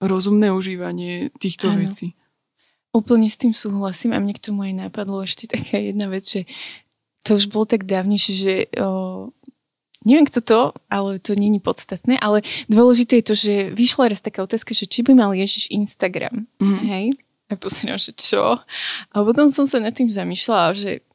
rozumné 0.02 0.52
užívanie 0.52 1.30
týchto 1.38 1.72
ano. 1.72 1.86
vecí. 1.86 2.16
Úplne 2.92 3.28
s 3.28 3.36
tým 3.36 3.52
súhlasím 3.52 4.16
a 4.16 4.20
mne 4.20 4.32
k 4.32 4.44
tomu 4.50 4.64
aj 4.64 4.88
napadlo 4.88 5.24
ešte 5.24 5.48
taká 5.48 5.76
jedna 5.76 6.08
vec, 6.08 6.24
že 6.24 6.48
to 7.24 7.36
už 7.36 7.52
bolo 7.52 7.68
tak 7.68 7.84
dávnejšie, 7.84 8.32
že 8.32 8.54
o, 8.80 9.28
neviem 10.06 10.24
kto 10.24 10.40
to, 10.40 10.60
ale 10.88 11.18
to 11.18 11.34
není 11.34 11.58
podstatné, 11.58 12.16
ale 12.22 12.46
dôležité 12.70 13.20
je 13.20 13.26
to, 13.26 13.34
že 13.34 13.54
vyšla 13.74 14.14
raz 14.14 14.22
taká 14.22 14.40
otázka, 14.46 14.72
že 14.72 14.88
či 14.88 15.04
by 15.04 15.12
mal 15.12 15.34
Ježiš 15.36 15.68
Instagram, 15.74 16.48
mm. 16.62 16.80
hej? 16.86 17.06
A 17.46 17.54
posledná, 17.54 17.94
že 17.94 18.10
čo? 18.10 18.58
A 19.10 19.16
potom 19.22 19.46
som 19.46 19.70
sa 19.70 19.78
nad 19.78 19.94
tým 19.94 20.10
zamýšľala, 20.10 20.74
že 20.74 21.05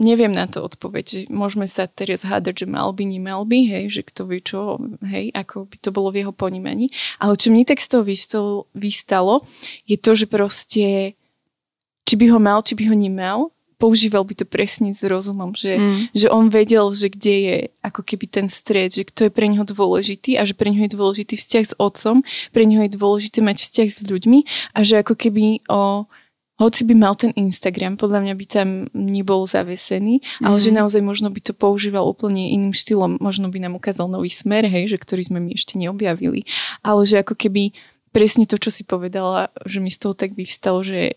neviem 0.00 0.32
na 0.32 0.48
to 0.48 0.64
odpoveď, 0.64 1.04
že 1.04 1.20
môžeme 1.28 1.68
sa 1.68 1.84
teraz 1.84 2.24
hádať, 2.24 2.64
že 2.64 2.66
mal 2.66 2.90
by, 2.96 3.04
nemal 3.04 3.44
by, 3.44 3.68
hej, 3.68 4.00
že 4.00 4.02
kto 4.02 4.26
vie 4.26 4.40
čo, 4.40 4.80
hej, 5.04 5.28
ako 5.36 5.68
by 5.68 5.76
to 5.76 5.90
bolo 5.92 6.08
v 6.08 6.24
jeho 6.24 6.32
ponímaní. 6.32 6.88
Ale 7.20 7.36
čo 7.36 7.52
mne 7.52 7.68
tak 7.68 7.78
z 7.78 7.88
toho 7.92 8.02
vystalo, 8.02 8.54
vystalo 8.72 9.44
je 9.84 10.00
to, 10.00 10.16
že 10.16 10.26
proste 10.26 11.14
či 12.08 12.14
by 12.16 12.26
ho 12.32 12.40
mal, 12.42 12.64
či 12.64 12.74
by 12.74 12.90
ho 12.90 12.96
nemal, 12.96 13.52
používal 13.80 14.28
by 14.28 14.36
to 14.36 14.44
presne 14.44 14.92
s 14.92 15.00
rozumom, 15.00 15.56
že, 15.56 15.80
mm. 15.80 16.12
že 16.12 16.28
on 16.28 16.52
vedel, 16.52 16.92
že 16.92 17.08
kde 17.08 17.34
je 17.40 17.56
ako 17.80 18.04
keby 18.04 18.28
ten 18.28 18.46
stred, 18.52 18.92
že 18.92 19.08
kto 19.08 19.26
je 19.26 19.32
pre 19.32 19.48
neho 19.48 19.64
dôležitý 19.64 20.36
a 20.36 20.44
že 20.44 20.52
pre 20.52 20.68
neho 20.68 20.84
je 20.84 20.92
dôležitý 20.92 21.40
vzťah 21.40 21.64
s 21.64 21.74
otcom, 21.80 22.20
pre 22.52 22.68
neho 22.68 22.84
je 22.84 22.92
dôležité 22.92 23.40
mať 23.40 23.64
vzťah 23.64 23.88
s 23.88 23.98
ľuďmi 24.04 24.38
a 24.76 24.78
že 24.84 25.00
ako 25.00 25.16
keby 25.16 25.64
o, 25.72 26.04
hoci 26.60 26.84
by 26.84 26.94
mal 26.94 27.16
ten 27.16 27.32
Instagram, 27.32 27.96
podľa 27.96 28.20
mňa 28.20 28.34
by 28.36 28.44
tam 28.44 28.68
nebol 28.92 29.48
zavesený, 29.48 30.20
mm. 30.20 30.44
ale 30.44 30.60
že 30.60 30.70
mhm. 30.70 30.76
naozaj 30.84 31.00
možno 31.00 31.32
by 31.32 31.40
to 31.40 31.56
používal 31.56 32.04
úplne 32.04 32.52
iným 32.52 32.76
štýlom, 32.76 33.16
možno 33.16 33.48
by 33.48 33.64
nám 33.64 33.80
ukázal 33.80 34.12
nový 34.12 34.28
smer, 34.28 34.68
hej, 34.68 34.92
že 34.92 35.00
ktorý 35.00 35.24
sme 35.24 35.40
my 35.40 35.56
ešte 35.56 35.80
neobjavili. 35.80 36.44
Ale 36.84 37.08
že 37.08 37.24
ako 37.24 37.32
keby 37.32 37.72
presne 38.12 38.44
to, 38.44 38.60
čo 38.60 38.68
si 38.68 38.84
povedala, 38.84 39.48
že 39.64 39.80
mi 39.80 39.88
z 39.88 40.04
toho 40.04 40.12
tak 40.12 40.36
vyvstalo, 40.36 40.84
že 40.84 41.16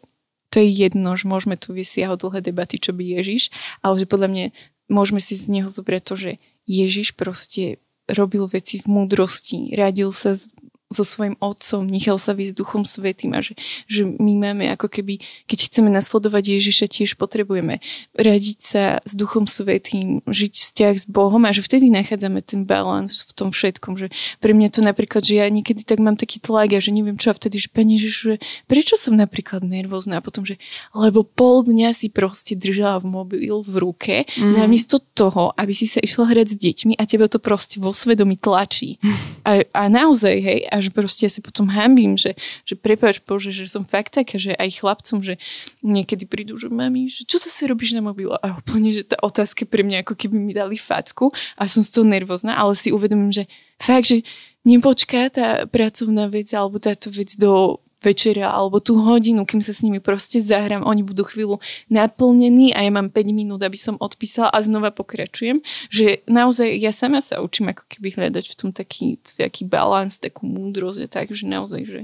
to 0.53 0.61
je 0.61 0.69
jedno, 0.69 1.17
že 1.17 1.25
môžeme 1.25 1.57
tu 1.57 1.73
vysiať 1.73 2.05
jeho 2.07 2.15
dlhé 2.15 2.39
debaty, 2.45 2.77
čo 2.77 2.93
by 2.93 3.01
Ježiš, 3.01 3.49
ale 3.81 3.97
že 3.97 4.05
podľa 4.05 4.29
mňa 4.29 4.45
môžeme 4.87 5.17
si 5.17 5.33
z 5.33 5.49
neho 5.49 5.67
zobrať 5.67 6.01
to, 6.05 6.13
že 6.13 6.31
Ježiš 6.69 7.17
proste 7.17 7.81
robil 8.05 8.45
veci 8.45 8.77
v 8.79 8.87
múdrosti, 8.87 9.73
radil 9.73 10.13
sa 10.13 10.37
s 10.37 10.45
so 10.93 11.03
svojím 11.03 11.35
otcom, 11.41 11.83
nechal 11.83 12.21
sa 12.21 12.37
výsť 12.37 12.53
duchom 12.55 12.85
svetým 12.85 13.33
a 13.33 13.41
že, 13.41 13.57
že 13.89 14.05
my 14.05 14.33
máme 14.37 14.69
ako 14.73 14.87
keby, 14.87 15.19
keď 15.49 15.69
chceme 15.69 15.89
nasledovať 15.89 16.61
Ježiša, 16.61 16.85
tiež 16.87 17.17
potrebujeme 17.17 17.81
radiť 18.13 18.57
sa 18.61 18.83
s 19.03 19.13
duchom 19.17 19.49
svetým, 19.49 20.21
žiť 20.23 20.53
vzťah 20.53 20.93
s 21.01 21.05
Bohom 21.09 21.43
a 21.43 21.51
že 21.51 21.65
vtedy 21.65 21.89
nachádzame 21.89 22.45
ten 22.45 22.63
balans 22.63 23.25
v 23.25 23.31
tom 23.33 23.49
všetkom, 23.49 23.97
že 23.97 24.07
pre 24.39 24.53
mňa 24.53 24.69
to 24.69 24.81
napríklad, 24.85 25.25
že 25.25 25.41
ja 25.41 25.47
niekedy 25.49 25.81
tak 25.81 25.99
mám 25.99 26.15
taký 26.15 26.37
tlak 26.39 26.77
a 26.77 26.79
že 26.79 26.93
neviem 26.93 27.17
čo 27.17 27.33
a 27.33 27.37
vtedy, 27.37 27.57
že 27.57 27.69
Pane 27.73 27.97
Ježiš, 27.97 28.13
že 28.13 28.35
prečo 28.69 28.95
som 28.95 29.17
napríklad 29.17 29.65
nervózna 29.65 30.21
a 30.21 30.25
potom, 30.25 30.45
že 30.45 30.61
lebo 30.93 31.25
pol 31.25 31.65
dňa 31.65 31.89
si 31.97 32.07
proste 32.13 32.53
držala 32.53 33.01
v 33.01 33.07
mobil 33.09 33.55
v 33.65 33.75
ruke 33.81 34.15
mm. 34.29 34.53
namiesto 34.53 35.01
toho, 35.01 35.55
aby 35.57 35.73
si 35.73 35.89
sa 35.89 36.03
išla 36.03 36.29
hrať 36.29 36.53
s 36.53 36.59
deťmi 36.59 36.93
a 36.99 37.03
tebe 37.09 37.25
to 37.25 37.41
proste 37.41 37.81
vo 37.81 37.95
svedomí 37.95 38.37
tlačí. 38.37 38.99
A, 39.43 39.59
a 39.75 39.91
naozaj, 39.91 40.35
hej, 40.39 40.59
a 40.71 40.79
že 40.83 40.91
proste 40.91 41.25
ja 41.25 41.31
si 41.31 41.39
potom 41.39 41.71
hambím, 41.71 42.19
že, 42.19 42.35
že 42.67 42.75
prepáč 42.75 43.23
Bože, 43.23 43.55
že 43.55 43.71
som 43.71 43.87
fakt 43.87 44.19
taká, 44.19 44.35
že 44.35 44.51
aj 44.59 44.83
chlapcom, 44.83 45.23
že 45.23 45.39
niekedy 45.79 46.27
prídu, 46.27 46.59
že 46.59 46.67
mami, 46.67 47.07
že 47.07 47.23
čo 47.23 47.39
to 47.39 47.47
si 47.47 47.63
robíš 47.63 47.95
na 47.95 48.03
mobile? 48.03 48.35
A 48.43 48.59
úplne, 48.59 48.91
že 48.91 49.07
tá 49.07 49.15
otázka 49.23 49.63
pre 49.63 49.87
mňa 49.87 50.03
ako 50.03 50.19
keby 50.19 50.35
mi 50.35 50.51
dali 50.51 50.75
facku 50.75 51.31
a 51.55 51.63
som 51.65 51.79
z 51.79 51.95
toho 51.95 52.05
nervózna, 52.05 52.59
ale 52.59 52.75
si 52.75 52.91
uvedomím, 52.91 53.31
že 53.31 53.47
fakt, 53.79 54.11
že 54.11 54.27
nepočká 54.67 55.31
tá 55.31 55.63
pracovná 55.63 56.27
vec 56.27 56.51
alebo 56.51 56.79
táto 56.83 57.07
vec 57.07 57.35
do 57.39 57.79
večera 58.03 58.51
alebo 58.51 58.83
tú 58.83 58.99
hodinu, 58.99 59.47
kým 59.47 59.63
sa 59.63 59.71
s 59.71 59.79
nimi 59.79 60.03
proste 60.03 60.43
zahrám, 60.43 60.83
oni 60.83 61.01
budú 61.01 61.23
chvíľu 61.23 61.63
naplnení 61.87 62.75
a 62.75 62.83
ja 62.83 62.91
mám 62.91 63.07
5 63.07 63.31
minút, 63.31 63.63
aby 63.63 63.79
som 63.79 63.95
odpísala 63.97 64.51
a 64.51 64.59
znova 64.59 64.91
pokračujem, 64.91 65.63
že 65.87 66.21
naozaj 66.27 66.75
ja 66.75 66.91
sama 66.91 67.23
sa 67.23 67.39
učím 67.39 67.71
ako 67.71 67.87
keby 67.87 68.19
hľadať 68.19 68.45
v 68.51 68.55
tom 68.59 68.69
taký, 68.75 69.17
taký 69.23 69.63
balans, 69.63 70.19
takú 70.19 70.43
múdrosť 70.43 70.99
a 70.99 71.07
tak, 71.07 71.31
že 71.31 71.47
naozaj, 71.47 71.81
že... 71.87 72.01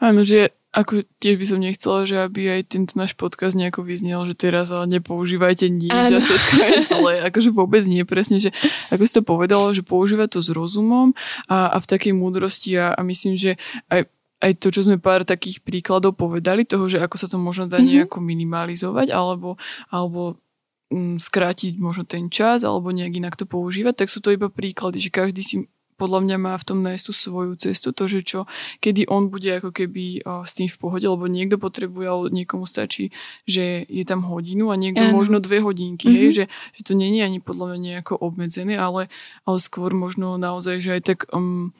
Áno, 0.00 0.24
že 0.24 0.56
ako 0.72 1.04
tiež 1.20 1.36
by 1.36 1.46
som 1.46 1.60
nechcela, 1.60 2.08
že 2.08 2.16
aby 2.16 2.48
aj 2.48 2.72
tento 2.72 2.96
náš 2.96 3.12
podcast 3.12 3.52
nejako 3.52 3.84
vyznel, 3.84 4.24
že 4.24 4.32
teraz 4.32 4.72
ale 4.72 4.88
nepoužívajte 4.88 5.68
nič 5.68 5.92
ano. 5.92 6.16
a 6.16 6.20
všetko 6.24 6.54
je 6.56 6.76
zlé. 6.96 7.14
Akože 7.28 7.52
vôbec 7.52 7.84
nie, 7.84 8.00
presne, 8.08 8.40
že 8.40 8.56
ako 8.88 9.04
si 9.04 9.12
to 9.12 9.22
povedalo, 9.22 9.68
že 9.76 9.84
používať 9.84 10.32
to 10.32 10.40
s 10.40 10.48
rozumom 10.48 11.12
a, 11.44 11.68
a 11.68 11.76
v 11.76 11.86
takej 11.92 12.16
múdrosti 12.16 12.72
a, 12.80 12.96
a 12.96 13.04
myslím, 13.04 13.36
že 13.36 13.60
aj 13.92 14.08
aj 14.42 14.58
to, 14.58 14.74
čo 14.74 14.82
sme 14.82 14.98
pár 14.98 15.22
takých 15.22 15.62
príkladov 15.62 16.18
povedali, 16.18 16.66
toho, 16.66 16.90
že 16.90 16.98
ako 16.98 17.16
sa 17.16 17.30
to 17.30 17.38
možno 17.38 17.70
dá 17.70 17.78
mm-hmm. 17.78 18.10
nejako 18.10 18.18
minimalizovať, 18.18 19.14
alebo, 19.14 19.54
alebo 19.88 20.42
mm, 20.90 21.22
skrátiť 21.22 21.78
možno 21.78 22.02
ten 22.02 22.26
čas, 22.26 22.66
alebo 22.66 22.90
nejak 22.90 23.14
inak 23.14 23.38
to 23.38 23.46
používať, 23.46 24.02
tak 24.02 24.08
sú 24.10 24.18
to 24.18 24.34
iba 24.34 24.50
príklady, 24.50 24.98
že 24.98 25.14
každý 25.14 25.42
si 25.46 25.56
podľa 26.02 26.20
mňa 26.26 26.36
má 26.42 26.54
v 26.58 26.66
tom 26.66 26.82
nájsť 26.82 27.04
tú 27.06 27.12
svoju 27.14 27.54
cestu, 27.54 27.94
to, 27.94 28.10
že 28.10 28.26
čo, 28.26 28.50
kedy 28.82 29.06
on 29.06 29.30
bude 29.30 29.46
ako 29.46 29.70
keby 29.70 30.26
o, 30.26 30.42
s 30.42 30.58
tým 30.58 30.66
v 30.66 30.74
pohode, 30.74 31.06
lebo 31.06 31.30
niekto 31.30 31.62
potrebuje, 31.62 32.06
alebo 32.10 32.26
niekomu 32.26 32.66
stačí, 32.66 33.14
že 33.46 33.86
je 33.86 34.02
tam 34.02 34.26
hodinu 34.26 34.74
a 34.74 34.80
niekto 34.80 35.06
ano. 35.06 35.14
možno 35.14 35.38
dve 35.38 35.62
hodinky, 35.62 36.10
mm-hmm. 36.10 36.18
hej, 36.18 36.28
že, 36.34 36.44
že 36.74 36.80
to 36.82 36.98
není 36.98 37.22
ani 37.22 37.38
podľa 37.38 37.70
mňa 37.70 37.78
nejako 37.78 38.18
obmedzené, 38.18 38.74
ale, 38.74 39.06
ale 39.46 39.58
skôr 39.62 39.94
možno 39.94 40.34
naozaj, 40.34 40.82
že 40.82 40.90
aj 40.98 41.02
tak 41.06 41.18
um, 41.30 41.70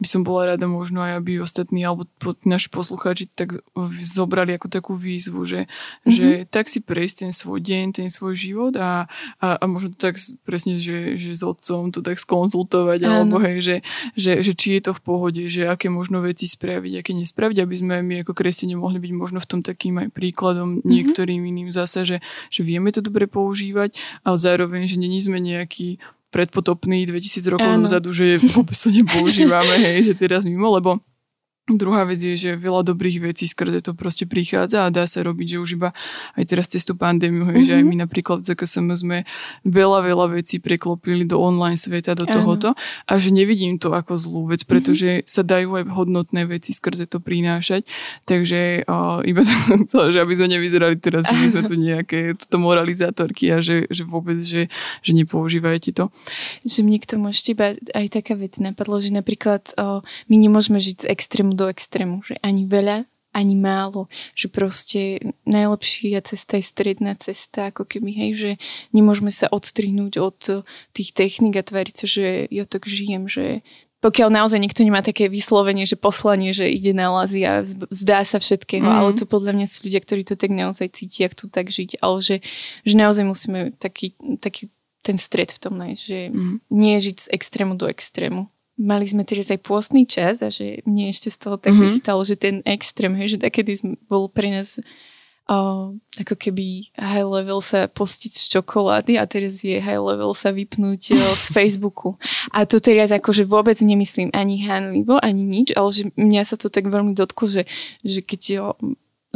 by 0.00 0.08
som 0.08 0.24
bola 0.24 0.56
rada 0.56 0.64
možno 0.64 1.04
aj, 1.04 1.20
aby 1.20 1.44
ostatní 1.44 1.84
alebo 1.84 2.08
naši 2.48 2.72
poslucháči 2.72 3.28
tak 3.28 3.60
zobrali 4.00 4.56
ako 4.56 4.72
takú 4.72 4.92
výzvu, 4.96 5.44
že, 5.44 5.68
mm-hmm. 5.68 6.10
že 6.10 6.26
tak 6.48 6.72
si 6.72 6.80
prejsť 6.80 7.28
ten 7.28 7.32
svoj 7.36 7.60
deň, 7.60 7.84
ten 7.92 8.08
svoj 8.08 8.32
život 8.32 8.74
a, 8.80 9.04
a, 9.44 9.48
a 9.60 9.64
možno 9.68 9.92
to 9.92 10.00
tak 10.00 10.16
presne, 10.48 10.80
že, 10.80 11.20
že 11.20 11.36
s 11.36 11.44
otcom 11.44 11.92
to 11.92 12.00
tak 12.00 12.16
skonzultovať, 12.16 13.04
Áno. 13.04 13.28
alebo 13.28 13.36
hej, 13.44 13.60
že, 13.60 13.76
že, 14.16 14.32
že 14.40 14.52
či 14.56 14.80
je 14.80 14.88
to 14.88 14.92
v 14.96 15.04
pohode, 15.04 15.42
že 15.52 15.68
aké 15.68 15.92
možno 15.92 16.24
veci 16.24 16.48
spraviť, 16.48 17.04
aké 17.04 17.12
nespraviť, 17.12 17.60
aby 17.60 17.74
sme 17.76 17.94
my 18.00 18.14
ako 18.24 18.32
kresťania 18.32 18.80
mohli 18.80 18.96
byť 19.04 19.12
možno 19.12 19.38
v 19.44 19.48
tom 19.52 19.60
takým 19.60 20.00
aj 20.00 20.16
príkladom 20.16 20.80
mm-hmm. 20.80 20.88
niektorým 20.88 21.44
iným 21.44 21.68
zase, 21.68 22.08
že, 22.08 22.16
že 22.48 22.60
vieme 22.64 22.88
to 22.88 23.04
dobre 23.04 23.28
používať, 23.28 24.00
ale 24.24 24.36
zároveň, 24.40 24.88
že 24.88 24.96
není 24.96 25.20
sme 25.20 25.36
nejaký 25.36 26.00
predpotopný 26.30 27.04
2000 27.06 27.52
rokov 27.52 27.70
dozadu, 27.82 28.14
že 28.14 28.38
vôbec 28.54 28.74
to 28.78 28.88
nepoužívame, 28.94 29.74
hej, 29.86 30.10
že 30.10 30.14
teraz 30.14 30.46
mimo, 30.46 30.70
lebo 30.70 31.02
Druhá 31.70 32.02
vec 32.02 32.18
je, 32.18 32.34
že 32.34 32.58
veľa 32.58 32.82
dobrých 32.82 33.30
vecí 33.30 33.46
skrze 33.46 33.78
to 33.78 33.94
proste 33.94 34.26
prichádza 34.26 34.86
a 34.86 34.90
dá 34.90 35.06
sa 35.06 35.22
robiť, 35.22 35.54
že 35.54 35.62
už 35.62 35.70
iba 35.78 35.94
aj 36.34 36.44
teraz 36.50 36.66
cez 36.66 36.82
tú 36.82 36.98
pandémiu, 36.98 37.46
hej, 37.46 37.62
mm-hmm. 37.62 37.68
že 37.70 37.72
aj 37.78 37.84
my 37.86 37.96
napríklad 38.02 38.42
v 38.42 38.50
ZKSM 38.50 38.90
sme 38.98 39.18
veľa, 39.62 40.02
veľa 40.02 40.26
vecí 40.34 40.58
preklopili 40.58 41.22
do 41.22 41.38
online 41.38 41.78
sveta, 41.78 42.18
do 42.18 42.26
tohoto 42.26 42.74
a 43.06 43.12
že 43.22 43.30
nevidím 43.30 43.78
to 43.78 43.94
ako 43.94 44.18
zlú 44.18 44.50
vec, 44.50 44.66
pretože 44.66 45.22
mm-hmm. 45.22 45.30
sa 45.30 45.42
dajú 45.46 45.78
aj 45.78 45.84
hodnotné 45.94 46.42
veci 46.50 46.74
skrze 46.74 47.06
to 47.06 47.22
prinášať, 47.22 47.86
takže 48.26 48.82
uh, 48.90 49.22
iba 49.22 49.46
som 49.46 49.78
chcela, 49.86 50.10
že 50.10 50.18
aby 50.18 50.34
sme 50.34 50.58
nevyzerali 50.58 50.98
teraz, 50.98 51.30
že 51.30 51.38
my 51.38 51.46
sme 51.46 51.62
tu 51.62 51.78
nejaké 51.94 52.34
toto 52.34 52.58
moralizátorky 52.58 53.54
a 53.54 53.62
že, 53.62 53.86
že 53.94 54.02
vôbec, 54.02 54.42
že, 54.42 54.66
že 55.06 55.12
nepoužívajte 55.14 55.94
to. 55.94 56.10
Že 56.66 56.82
mne 56.82 56.98
k 56.98 57.06
tomu 57.06 57.30
ešte 57.30 57.54
iba 57.54 57.78
aj 57.94 58.06
taká 58.10 58.34
vec 58.34 58.58
napadlo, 58.58 58.98
že 58.98 59.14
napríklad 59.14 59.70
uh, 59.78 60.02
my 60.26 60.34
nemôžeme 60.34 60.82
žiť 60.82 61.06
z 61.06 61.08
extrému 61.12 61.59
do 61.60 61.68
extrému, 61.68 62.24
že 62.24 62.40
ani 62.40 62.64
veľa, 62.64 63.04
ani 63.30 63.54
málo, 63.54 64.10
že 64.34 64.50
proste 64.50 65.22
najlepšia 65.46 66.18
cesta 66.26 66.58
je 66.58 66.64
stredná 66.66 67.14
cesta, 67.14 67.70
ako 67.70 67.86
keby, 67.86 68.10
hej, 68.10 68.30
že 68.34 68.50
nemôžeme 68.90 69.30
sa 69.30 69.46
odstrihnúť 69.52 70.18
od 70.18 70.40
tých 70.90 71.14
technik 71.14 71.54
a 71.60 71.62
tváriť 71.62 71.94
sa, 71.94 72.06
že 72.10 72.50
ja 72.50 72.66
tak 72.66 72.90
žijem, 72.90 73.30
že 73.30 73.62
pokiaľ 74.00 74.32
naozaj 74.32 74.56
niekto 74.56 74.80
nemá 74.80 75.04
také 75.04 75.28
vyslovenie, 75.28 75.84
že 75.84 76.00
poslanie, 76.00 76.56
že 76.56 76.64
ide 76.72 76.96
na 76.96 77.12
lazy 77.12 77.44
a 77.44 77.60
zdá 77.92 78.24
sa 78.24 78.40
všetkého, 78.40 78.88
mm. 78.88 78.96
ale 78.96 79.10
to 79.12 79.28
podľa 79.28 79.52
mňa 79.52 79.66
sú 79.68 79.86
ľudia, 79.86 80.00
ktorí 80.00 80.24
to 80.24 80.40
tak 80.40 80.50
naozaj 80.50 80.88
cítia, 80.96 81.28
tu 81.28 81.52
tak 81.52 81.68
žiť, 81.68 82.00
ale 82.00 82.24
že, 82.24 82.36
že 82.88 82.94
naozaj 82.96 83.28
musíme 83.28 83.76
taký, 83.76 84.16
taký 84.40 84.72
ten 85.04 85.20
stred 85.20 85.52
v 85.52 85.60
tom 85.60 85.76
nájsť, 85.76 86.00
že 86.00 86.18
mm. 86.32 86.56
nie 86.72 86.96
žiť 86.96 87.16
z 87.20 87.26
extrému 87.28 87.76
do 87.76 87.92
extrému 87.92 88.48
mali 88.80 89.04
sme 89.04 89.28
teraz 89.28 89.52
aj 89.52 89.60
pôstny 89.60 90.08
čas 90.08 90.40
a 90.40 90.48
že 90.48 90.80
mne 90.88 91.12
ešte 91.12 91.28
z 91.28 91.36
toho 91.36 91.60
tak 91.60 91.76
mm-hmm. 91.76 91.92
vystalo, 91.92 92.24
že 92.24 92.40
ten 92.40 92.64
extrém, 92.64 93.12
hej, 93.12 93.36
že 93.36 93.38
takedy 93.44 93.76
bol 94.08 94.32
pre 94.32 94.48
nás 94.48 94.80
o, 95.44 95.92
ako 96.16 96.34
keby 96.40 96.88
high 96.96 97.28
level 97.28 97.60
sa 97.60 97.92
postiť 97.92 98.32
z 98.32 98.42
čokolády 98.56 99.20
a 99.20 99.28
teraz 99.28 99.60
je 99.60 99.76
high 99.76 100.00
level 100.00 100.32
sa 100.32 100.48
vypnúť 100.48 101.12
z 101.20 101.44
Facebooku. 101.56 102.16
A 102.56 102.64
to 102.64 102.80
teraz 102.80 103.12
akože 103.12 103.44
vôbec 103.44 103.76
nemyslím 103.84 104.32
ani 104.32 104.64
hanlivo, 104.64 105.20
ani 105.20 105.44
nič, 105.44 105.76
ale 105.76 105.92
že 105.92 106.02
mňa 106.16 106.42
sa 106.48 106.56
to 106.56 106.72
tak 106.72 106.88
veľmi 106.88 107.12
dotklo, 107.12 107.52
že, 107.52 107.68
že 108.00 108.24
keď 108.24 108.40
jo, 108.48 108.66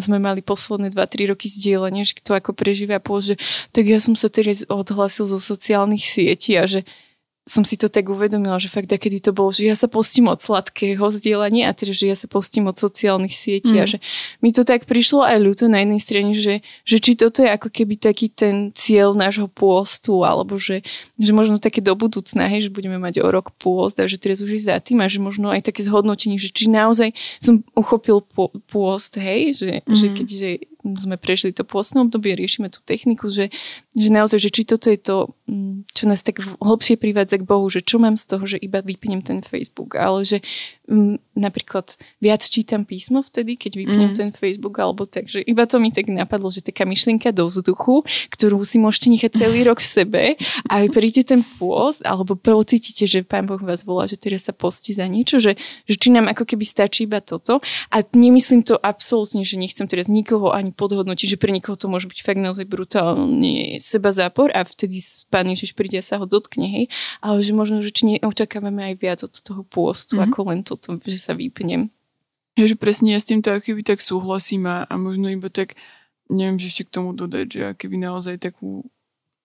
sme 0.01 0.19
mali 0.19 0.43
posledné 0.43 0.91
2-3 0.91 1.31
roky 1.31 1.47
zdieľanie, 1.47 2.03
že 2.03 2.19
kto 2.19 2.35
ako 2.35 2.51
prežíva 2.57 2.99
pôl, 2.99 3.23
že 3.23 3.39
tak 3.71 3.87
ja 3.87 4.03
som 4.03 4.19
sa 4.19 4.27
teraz 4.27 4.67
odhlasil 4.67 5.29
zo 5.29 5.39
sociálnych 5.39 6.03
sietí 6.03 6.59
a 6.59 6.67
že 6.67 6.83
som 7.45 7.61
si 7.61 7.77
to 7.77 7.93
tak 7.93 8.09
uvedomila, 8.09 8.57
že 8.57 8.73
fakt, 8.73 8.89
kedy 8.89 9.21
to 9.21 9.37
bolo, 9.37 9.53
že 9.53 9.69
ja 9.69 9.77
sa 9.77 9.85
postím 9.85 10.33
od 10.33 10.41
sladkého 10.41 11.05
zdieľania 11.13 11.69
a 11.69 11.77
teda, 11.77 11.93
že 11.93 12.09
ja 12.09 12.17
sa 12.17 12.25
postím 12.25 12.73
od 12.73 12.81
sociálnych 12.81 13.37
sietí 13.37 13.77
mm. 13.77 13.81
a 13.81 13.85
že 13.85 14.01
mi 14.41 14.49
to 14.49 14.65
tak 14.65 14.89
prišlo 14.89 15.21
aj 15.21 15.45
ľúto 15.45 15.69
na 15.69 15.85
jednej 15.85 16.01
strane, 16.01 16.33
že, 16.33 16.65
že 16.89 16.97
či 17.05 17.13
toto 17.21 17.45
je 17.45 17.53
ako 17.53 17.69
keby 17.69 18.01
taký 18.01 18.33
ten 18.33 18.73
cieľ 18.73 19.13
nášho 19.13 19.45
pôstu, 19.45 20.25
alebo 20.25 20.57
že, 20.57 20.81
že 21.21 21.37
možno 21.37 21.61
také 21.61 21.85
do 21.85 21.93
budúcna, 21.93 22.49
hej, 22.49 22.69
že 22.69 22.71
budeme 22.73 22.97
mať 22.97 23.21
o 23.21 23.29
rok 23.29 23.53
pôst 23.61 24.01
a 24.01 24.09
že 24.09 24.17
teraz 24.17 24.41
už 24.41 24.57
je 24.57 24.65
za 24.65 24.81
tým 24.81 25.05
a 25.05 25.07
že 25.13 25.21
možno 25.21 25.53
aj 25.53 25.69
také 25.69 25.85
zhodnotenie, 25.85 26.41
že 26.41 26.49
či 26.49 26.73
naozaj 26.73 27.13
som 27.45 27.61
uchopil 27.77 28.25
pôst, 28.73 29.21
hej, 29.21 29.53
že, 29.53 29.85
mm. 29.85 29.93
že 29.93 30.07
keďže 30.17 30.49
sme 30.85 31.17
prešli 31.17 31.57
to 31.57 31.65
pôstne 31.65 32.05
obdobie, 32.05 32.37
riešime 32.37 32.69
tú 32.69 32.85
techniku, 32.85 33.33
že, 33.33 33.49
že 33.97 34.09
naozaj, 34.13 34.37
že 34.37 34.51
či 34.53 34.63
toto 34.69 34.93
je 34.93 35.01
to, 35.01 35.33
mm, 35.49 35.89
čo 35.97 36.05
nás 36.05 36.21
tak 36.21 36.45
hlbšie 36.61 37.01
privádza 37.01 37.41
k 37.41 37.49
Bohu, 37.49 37.65
že 37.73 37.81
čo 37.81 37.97
mám 37.97 38.21
z 38.21 38.25
toho, 38.29 38.45
že 38.45 38.61
iba 38.61 38.85
vypnem 38.85 39.25
ten 39.25 39.41
Facebook, 39.41 39.97
ale 39.97 40.29
že 40.29 40.45
m, 40.89 41.19
napríklad 41.35 41.97
viac 42.21 42.45
čítam 42.47 42.85
písmo 42.85 43.25
vtedy, 43.25 43.57
keď 43.57 43.73
vypnem 43.75 44.11
mm. 44.13 44.17
ten 44.17 44.31
Facebook, 44.31 44.77
alebo 44.79 45.09
tak, 45.09 45.27
že 45.27 45.43
iba 45.43 45.65
to 45.67 45.81
mi 45.83 45.91
tak 45.91 46.07
napadlo, 46.09 46.53
že 46.53 46.63
taká 46.63 46.87
myšlienka 46.87 47.35
do 47.35 47.51
vzduchu, 47.51 48.07
ktorú 48.31 48.63
si 48.63 48.79
môžete 48.79 49.09
nechať 49.11 49.33
celý 49.35 49.67
rok 49.67 49.81
v 49.81 49.89
sebe 49.89 50.23
a 50.71 50.75
príde 50.93 51.25
ten 51.25 51.43
pôst, 51.59 52.05
alebo 52.05 52.37
pocítite, 52.37 53.09
že 53.09 53.27
Pán 53.27 53.49
Boh 53.49 53.61
vás 53.61 53.83
volá, 53.83 54.07
že 54.07 54.21
teraz 54.21 54.47
sa 54.47 54.53
posti 54.55 54.95
za 54.95 55.09
niečo, 55.09 55.41
že, 55.41 55.57
že 55.89 55.97
či 55.97 56.13
nám 56.13 56.31
ako 56.31 56.45
keby 56.45 56.65
stačí 56.65 57.09
iba 57.09 57.19
toto. 57.25 57.59
A 57.91 58.05
nemyslím 58.15 58.63
to 58.63 58.79
absolútne, 58.79 59.43
že 59.43 59.59
nechcem 59.59 59.89
teraz 59.89 60.07
nikoho 60.07 60.55
ani 60.55 60.71
podhodnotiť, 60.71 61.37
že 61.37 61.41
pre 61.41 61.51
niekoho 61.51 61.75
to 61.75 61.91
môže 61.91 62.07
byť 62.07 62.21
fakt 62.23 62.41
naozaj 62.41 62.67
brutálne 62.69 63.81
seba 63.81 64.13
zápor 64.15 64.53
a 64.55 64.63
vtedy 64.63 65.01
Pán 65.33 65.49
Ježiš 65.51 65.75
príde 65.75 65.99
a 65.99 66.05
sa 66.05 66.21
ho 66.21 66.27
dotkne, 66.29 66.69
hej. 66.69 66.85
Ale 67.25 67.41
že 67.43 67.57
možno, 67.57 67.81
že 67.83 67.91
či 67.91 68.17
neočakávame 68.17 68.93
aj 68.93 68.95
viac 69.01 69.21
od 69.27 69.35
toho 69.35 69.63
pôstu, 69.67 70.17
mm-hmm. 70.17 70.31
ako 70.31 70.41
len 70.53 70.61
to 70.63 70.74
toto, 70.79 71.11
že 71.11 71.21
sa 71.21 71.33
vypnem. 71.37 71.91
Ja, 72.55 72.65
že 72.71 72.79
presne 72.79 73.15
ja 73.15 73.19
s 73.19 73.27
týmto 73.27 73.51
akýby 73.51 73.83
tak 73.83 73.99
súhlasím 73.99 74.71
a, 74.71 74.87
a 74.87 74.95
možno 74.95 75.27
iba 75.27 75.51
tak, 75.51 75.75
neviem, 76.31 76.59
že 76.59 76.71
ešte 76.71 76.87
k 76.87 76.95
tomu 77.01 77.11
dodať, 77.11 77.47
že 77.51 77.61
akýby 77.75 77.99
naozaj 77.99 78.39
takú 78.39 78.87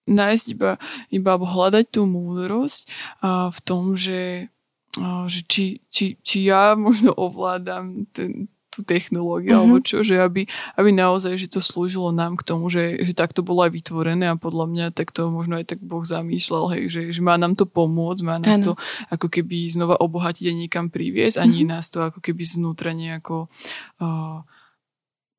nájsť 0.06 0.46
iba, 0.54 0.72
iba 1.14 1.34
hľadať 1.38 1.86
tú 1.90 2.06
múdrosť 2.10 2.90
a 3.22 3.50
v 3.50 3.60
tom, 3.66 3.98
že, 3.98 4.50
a, 4.98 5.26
že 5.26 5.42
či, 5.46 5.82
či, 5.90 6.18
či 6.22 6.50
ja 6.50 6.74
možno 6.78 7.14
ovládam 7.18 8.06
ten, 8.14 8.50
tú 8.80 8.88
technológiu 8.88 9.52
mm-hmm. 9.52 9.64
alebo 9.68 9.84
čo, 9.84 10.00
že 10.00 10.16
aby, 10.16 10.48
aby 10.80 10.90
naozaj, 10.96 11.36
že 11.36 11.52
to 11.52 11.60
slúžilo 11.60 12.16
nám 12.16 12.40
k 12.40 12.48
tomu, 12.48 12.72
že, 12.72 12.96
že 13.04 13.12
takto 13.12 13.44
bolo 13.44 13.68
aj 13.68 13.76
vytvorené 13.76 14.32
a 14.32 14.40
podľa 14.40 14.66
mňa 14.72 14.86
tak 14.96 15.12
to 15.12 15.28
možno 15.28 15.60
aj 15.60 15.76
tak 15.76 15.84
Boh 15.84 16.08
zamýšľal, 16.08 16.80
hej, 16.80 16.84
že, 16.88 17.02
že 17.12 17.20
má 17.20 17.36
nám 17.36 17.60
to 17.60 17.68
pomôcť, 17.68 18.22
má 18.24 18.40
nás 18.40 18.64
ano. 18.64 18.72
to 18.72 18.72
ako 19.12 19.28
keby 19.28 19.68
znova 19.68 20.00
obohatiť 20.00 20.48
a 20.48 20.54
niekam 20.56 20.88
priviesť 20.88 21.44
a 21.44 21.44
nie 21.44 21.68
mm-hmm. 21.68 21.76
nás 21.76 21.92
to 21.92 22.00
ako 22.00 22.24
keby 22.24 22.48
znútra 22.48 22.96
nejako 22.96 23.52
uh, 24.00 24.40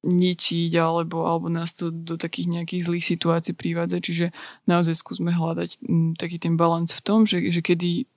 ničiť 0.00 0.72
alebo, 0.81 1.29
alebo 1.29 1.53
nás 1.53 1.76
to 1.76 1.92
do 1.92 2.16
takých 2.16 2.48
nejakých 2.48 2.83
zlých 2.88 3.07
situácií 3.07 3.53
privádza. 3.53 4.00
Čiže 4.00 4.26
naozaj 4.64 4.96
skúsme 4.96 5.29
hľadať 5.29 5.85
m, 5.85 6.16
taký 6.16 6.40
ten 6.40 6.57
balans 6.57 6.96
v 6.96 7.05
tom, 7.05 7.29
že, 7.29 7.44
že 7.53 7.61
kedy 7.61 8.09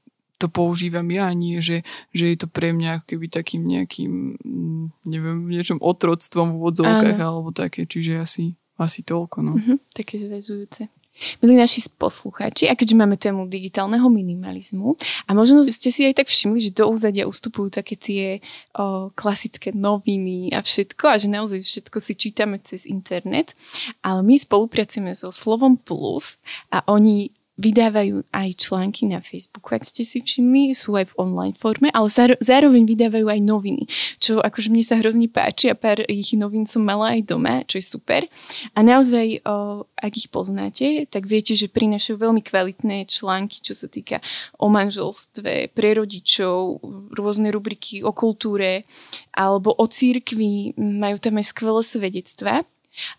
to 0.43 0.51
používam 0.51 1.07
ja, 1.07 1.31
nie 1.31 1.63
že, 1.63 1.87
že 2.11 2.35
je 2.35 2.37
to 2.43 2.51
pre 2.51 2.75
mňa 2.75 3.07
keby 3.07 3.31
takým 3.31 3.63
nejakým, 3.63 4.35
mm, 4.43 4.85
neviem, 5.07 5.47
niečom 5.47 5.79
otroctvom 5.79 6.51
v 6.51 6.57
úvodzovkách 6.59 7.19
alebo 7.23 7.55
také, 7.55 7.87
čiže 7.87 8.19
asi, 8.19 8.59
asi 8.75 9.07
toľko. 9.07 9.37
No. 9.39 9.55
Mm-hmm, 9.55 9.77
také 9.95 10.19
zväzujúce. 10.19 10.91
Milí 11.45 11.53
naši 11.53 11.85
poslucháči, 11.93 12.65
a 12.65 12.73
keďže 12.73 12.97
máme 12.97 13.21
tému 13.21 13.45
digitálneho 13.45 14.09
minimalizmu 14.09 14.97
a 15.29 15.37
možno 15.37 15.61
ste 15.61 15.93
si 15.93 16.09
aj 16.09 16.25
tak 16.25 16.27
všimli, 16.27 16.57
že 16.57 16.71
do 16.73 16.89
úzadia 16.89 17.29
ustupujú 17.29 17.69
také 17.69 17.93
tie 17.93 18.41
o, 18.73 19.13
klasické 19.13 19.69
noviny 19.77 20.49
a 20.57 20.65
všetko 20.65 21.05
a 21.05 21.15
že 21.21 21.29
naozaj 21.29 21.61
všetko 21.61 21.97
si 22.01 22.13
čítame 22.17 22.57
cez 22.65 22.89
internet, 22.89 23.53
ale 24.01 24.25
my 24.25 24.41
spolupracujeme 24.41 25.13
so 25.13 25.29
Slovom 25.29 25.77
Plus 25.77 26.41
a 26.73 26.81
oni 26.89 27.29
vydávajú 27.53 28.25
aj 28.33 28.49
články 28.57 29.05
na 29.05 29.21
Facebooku, 29.21 29.77
ak 29.77 29.85
ste 29.85 30.01
si 30.01 30.25
všimli, 30.25 30.73
sú 30.73 30.97
aj 30.97 31.13
v 31.13 31.17
online 31.21 31.53
forme, 31.53 31.93
ale 31.93 32.09
zároveň 32.41 32.83
vydávajú 32.89 33.29
aj 33.29 33.39
noviny, 33.45 33.85
čo 34.17 34.41
akože 34.41 34.73
mne 34.73 34.81
sa 34.81 34.97
hrozne 34.97 35.29
páči 35.29 35.69
a 35.69 35.77
pár 35.77 36.01
ich 36.09 36.33
novín 36.33 36.65
som 36.65 36.81
mala 36.81 37.13
aj 37.13 37.21
doma, 37.29 37.61
čo 37.69 37.77
je 37.77 37.85
super. 37.85 38.25
A 38.73 38.81
naozaj, 38.81 39.45
o, 39.45 39.85
ak 39.93 40.13
ich 40.17 40.33
poznáte, 40.33 41.05
tak 41.05 41.29
viete, 41.29 41.53
že 41.53 41.69
prinášajú 41.69 42.17
veľmi 42.17 42.41
kvalitné 42.41 43.05
články, 43.05 43.61
čo 43.61 43.77
sa 43.77 43.85
týka 43.85 44.17
o 44.57 44.73
manželstve, 44.73 45.69
pre 45.77 45.89
rodičov, 45.93 46.81
rôzne 47.13 47.53
rubriky 47.53 48.01
o 48.01 48.09
kultúre 48.09 48.89
alebo 49.29 49.77
o 49.77 49.85
církvi, 49.85 50.73
majú 50.77 51.21
tam 51.21 51.37
aj 51.37 51.45
skvelé 51.53 51.81
svedectvá. 51.85 52.65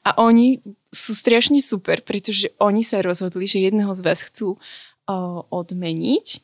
A 0.06 0.14
oni 0.22 0.62
sú 0.94 1.12
strašne 1.14 1.58
super, 1.58 2.02
pretože 2.02 2.54
oni 2.62 2.86
sa 2.86 3.02
rozhodli, 3.02 3.50
že 3.50 3.62
jedného 3.62 3.90
z 3.94 4.00
vás 4.06 4.22
chcú 4.22 4.54
o, 4.54 4.56
odmeniť 5.50 6.42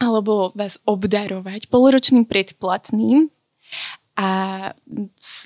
alebo 0.00 0.50
vás 0.56 0.80
obdarovať 0.88 1.68
poloročným 1.68 2.24
predplatným 2.24 3.28
a 4.20 4.26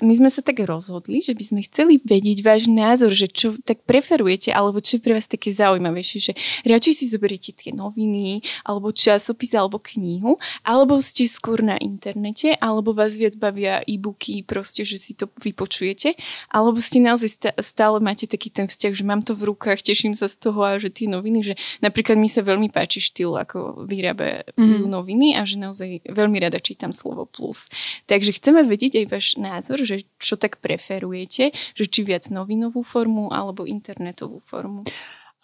my 0.03 0.13
sme 0.19 0.27
sa 0.27 0.43
tak 0.43 0.59
rozhodli, 0.67 1.23
že 1.23 1.31
by 1.31 1.43
sme 1.47 1.61
chceli 1.63 1.95
vedieť 2.03 2.43
váš 2.43 2.67
názor, 2.67 3.15
že 3.15 3.31
čo 3.31 3.55
tak 3.63 3.87
preferujete, 3.87 4.51
alebo 4.51 4.83
čo 4.83 4.99
je 4.99 5.03
pre 5.07 5.15
vás 5.15 5.31
také 5.31 5.55
zaujímavejšie, 5.55 6.19
že 6.19 6.33
radšej 6.67 6.93
si 6.99 7.05
zoberiete 7.07 7.55
tie 7.55 7.71
noviny, 7.71 8.43
alebo 8.67 8.91
časopis, 8.91 9.55
alebo 9.55 9.79
knihu, 9.79 10.35
alebo 10.67 10.99
ste 10.99 11.23
skôr 11.23 11.63
na 11.63 11.79
internete, 11.79 12.51
alebo 12.59 12.91
vás 12.91 13.15
viac 13.15 13.39
bavia 13.39 13.79
e-booky, 13.87 14.43
proste, 14.43 14.83
že 14.83 14.99
si 14.99 15.15
to 15.15 15.31
vypočujete, 15.39 16.19
alebo 16.51 16.75
ste 16.83 16.99
naozaj 16.99 17.55
stále 17.63 18.03
máte 18.03 18.27
taký 18.27 18.51
ten 18.51 18.67
vzťah, 18.67 18.91
že 18.91 19.07
mám 19.07 19.23
to 19.23 19.31
v 19.31 19.55
rukách, 19.55 19.87
teším 19.87 20.19
sa 20.19 20.27
z 20.27 20.35
toho 20.35 20.59
a 20.67 20.75
že 20.83 20.91
tie 20.91 21.07
noviny, 21.07 21.39
že 21.47 21.53
napríklad 21.79 22.19
mi 22.19 22.27
sa 22.27 22.43
veľmi 22.43 22.67
páči 22.75 22.99
štýl, 22.99 23.39
ako 23.39 23.87
vyrábajú 23.87 24.51
mm. 24.59 24.91
noviny 24.91 25.39
a 25.39 25.47
že 25.47 25.63
naozaj 25.63 26.11
veľmi 26.11 26.43
rada 26.43 26.59
čítam 26.59 26.91
slovo 26.91 27.23
plus. 27.23 27.71
Takže 28.11 28.35
chceme 28.35 28.64
vedieť 28.65 29.01
aj 29.01 29.05
váš 29.09 29.27
názor, 29.37 29.81
že 29.81 30.05
čo 30.19 30.35
tak 30.35 30.59
preferujete, 30.59 31.53
že 31.53 31.85
či 31.85 32.01
viac 32.03 32.27
novinovú 32.29 32.81
formu 32.81 33.31
alebo 33.31 33.65
internetovú 33.65 34.41
formu. 34.41 34.83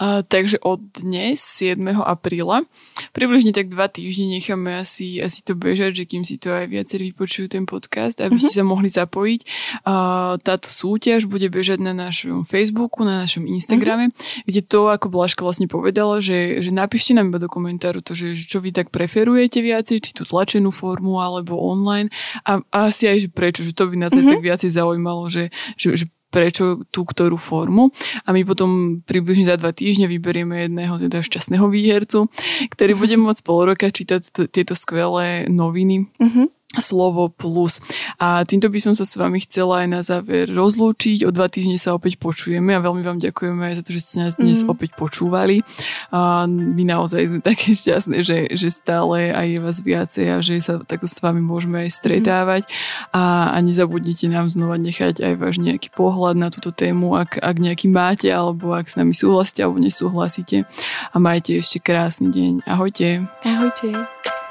A, 0.02 0.26
takže 0.26 0.58
od 0.66 0.82
dnes, 0.98 1.38
7. 1.38 1.78
apríla, 2.02 2.66
približne 3.14 3.54
tak 3.54 3.70
dva 3.70 3.86
týždne 3.86 4.34
necháme 4.34 4.82
asi, 4.82 5.22
asi 5.22 5.46
to 5.46 5.54
bežať, 5.54 6.02
že 6.02 6.04
kým 6.10 6.26
si 6.26 6.42
to 6.42 6.50
aj 6.50 6.66
viacerí 6.74 7.14
vypočujú 7.14 7.54
ten 7.54 7.70
podcast, 7.70 8.18
aby 8.18 8.34
mm-hmm. 8.34 8.50
ste 8.50 8.58
sa 8.58 8.66
mohli 8.66 8.90
zapojiť. 8.90 9.42
A, 9.86 9.94
táto 10.42 10.66
súťaž 10.66 11.30
bude 11.30 11.46
bežať 11.54 11.78
na 11.86 11.94
našom 11.94 12.50
Facebooku, 12.50 13.06
na 13.06 13.22
našom 13.30 13.46
Instagrame, 13.46 14.10
mm-hmm. 14.10 14.50
kde 14.50 14.62
to, 14.66 14.90
ako 14.90 15.14
Blažka 15.14 15.46
vlastne 15.46 15.70
povedala, 15.70 16.18
že, 16.18 16.66
že 16.66 16.74
napíšte 16.74 17.14
nám 17.14 17.30
iba 17.30 17.38
do 17.38 17.46
komentáru 17.46 18.02
to, 18.02 18.18
že, 18.18 18.34
čo 18.34 18.58
vy 18.58 18.74
tak 18.74 18.90
preferujete 18.90 19.62
viacej, 19.62 20.02
či 20.02 20.12
tú 20.18 20.26
tlačenú 20.26 20.74
formu 20.74 21.22
alebo 21.22 21.62
online 21.62 22.10
a, 22.42 22.58
a 22.74 22.90
asi 22.90 23.06
aj, 23.06 23.28
že 23.28 23.30
prečo, 23.30 23.62
že 23.62 23.78
to 23.78 23.86
by 23.86 24.02
nás 24.02 24.18
mm-hmm. 24.18 24.18
aj 24.18 24.26
mhm. 24.26 24.34
tak 24.34 24.42
viacej 24.50 24.70
zaujímalo, 24.74 25.30
že, 25.30 25.54
že, 25.78 25.94
že 25.94 26.06
prečo 26.32 26.88
tú 26.90 27.04
ktorú 27.04 27.36
formu 27.36 27.92
a 28.24 28.32
my 28.32 28.42
potom 28.48 29.04
približne 29.04 29.52
za 29.52 29.60
dva 29.60 29.76
týždne 29.76 30.08
vyberieme 30.08 30.66
jedného 30.66 30.98
teda 30.98 31.20
šťastného 31.20 31.68
výhercu, 31.68 32.32
ktorý 32.72 32.94
bude 32.96 33.16
môcť 33.20 33.42
pol 33.44 33.68
roka 33.68 33.92
čítať 33.92 34.50
tieto 34.50 34.74
skvelé 34.74 35.46
noviny. 35.52 36.08
Mm-hmm 36.18 36.61
slovo 36.80 37.28
plus. 37.28 37.84
A 38.16 38.48
týmto 38.48 38.72
by 38.72 38.80
som 38.80 38.94
sa 38.96 39.04
s 39.04 39.20
vami 39.20 39.44
chcela 39.44 39.84
aj 39.84 39.88
na 39.92 40.00
záver 40.00 40.48
rozlúčiť. 40.48 41.28
O 41.28 41.34
dva 41.36 41.52
týždne 41.52 41.76
sa 41.76 41.92
opäť 41.92 42.16
počujeme 42.16 42.72
a 42.72 42.80
veľmi 42.80 43.04
vám 43.04 43.20
ďakujeme 43.20 43.60
aj 43.60 43.76
za 43.80 43.84
to, 43.84 43.92
že 43.92 44.02
ste 44.06 44.16
nás 44.24 44.40
dnes 44.40 44.64
mm. 44.64 44.72
opäť 44.72 44.96
počúvali. 44.96 45.68
A 46.16 46.48
my 46.48 46.84
naozaj 46.88 47.36
sme 47.36 47.40
také 47.52 47.76
šťastné, 47.76 48.24
že, 48.24 48.38
že 48.56 48.68
stále 48.72 49.36
aj 49.36 49.48
je 49.52 49.60
vás 49.60 49.78
viacej 49.84 50.26
a 50.32 50.38
že 50.40 50.64
sa 50.64 50.80
takto 50.80 51.12
s 51.12 51.20
vami 51.20 51.44
môžeme 51.44 51.84
aj 51.84 51.92
stretávať. 51.92 52.64
Mm. 52.64 52.72
A, 53.20 53.24
a 53.52 53.58
nezabudnite 53.60 54.32
nám 54.32 54.48
znova 54.48 54.80
nechať 54.80 55.20
aj 55.20 55.34
váš 55.36 55.60
nejaký 55.60 55.92
pohľad 55.92 56.40
na 56.40 56.48
túto 56.48 56.72
tému, 56.72 57.20
ak, 57.20 57.44
ak 57.44 57.56
nejaký 57.60 57.92
máte, 57.92 58.32
alebo 58.32 58.72
ak 58.72 58.88
s 58.88 58.96
nami 58.96 59.12
súhlasíte 59.12 59.60
alebo 59.66 59.84
nesúhlasíte. 59.84 60.64
A 61.12 61.16
majte 61.20 61.60
ešte 61.60 61.84
krásny 61.84 62.32
deň. 62.32 62.54
Ahojte. 62.64 63.28
Ahojte. 63.44 64.51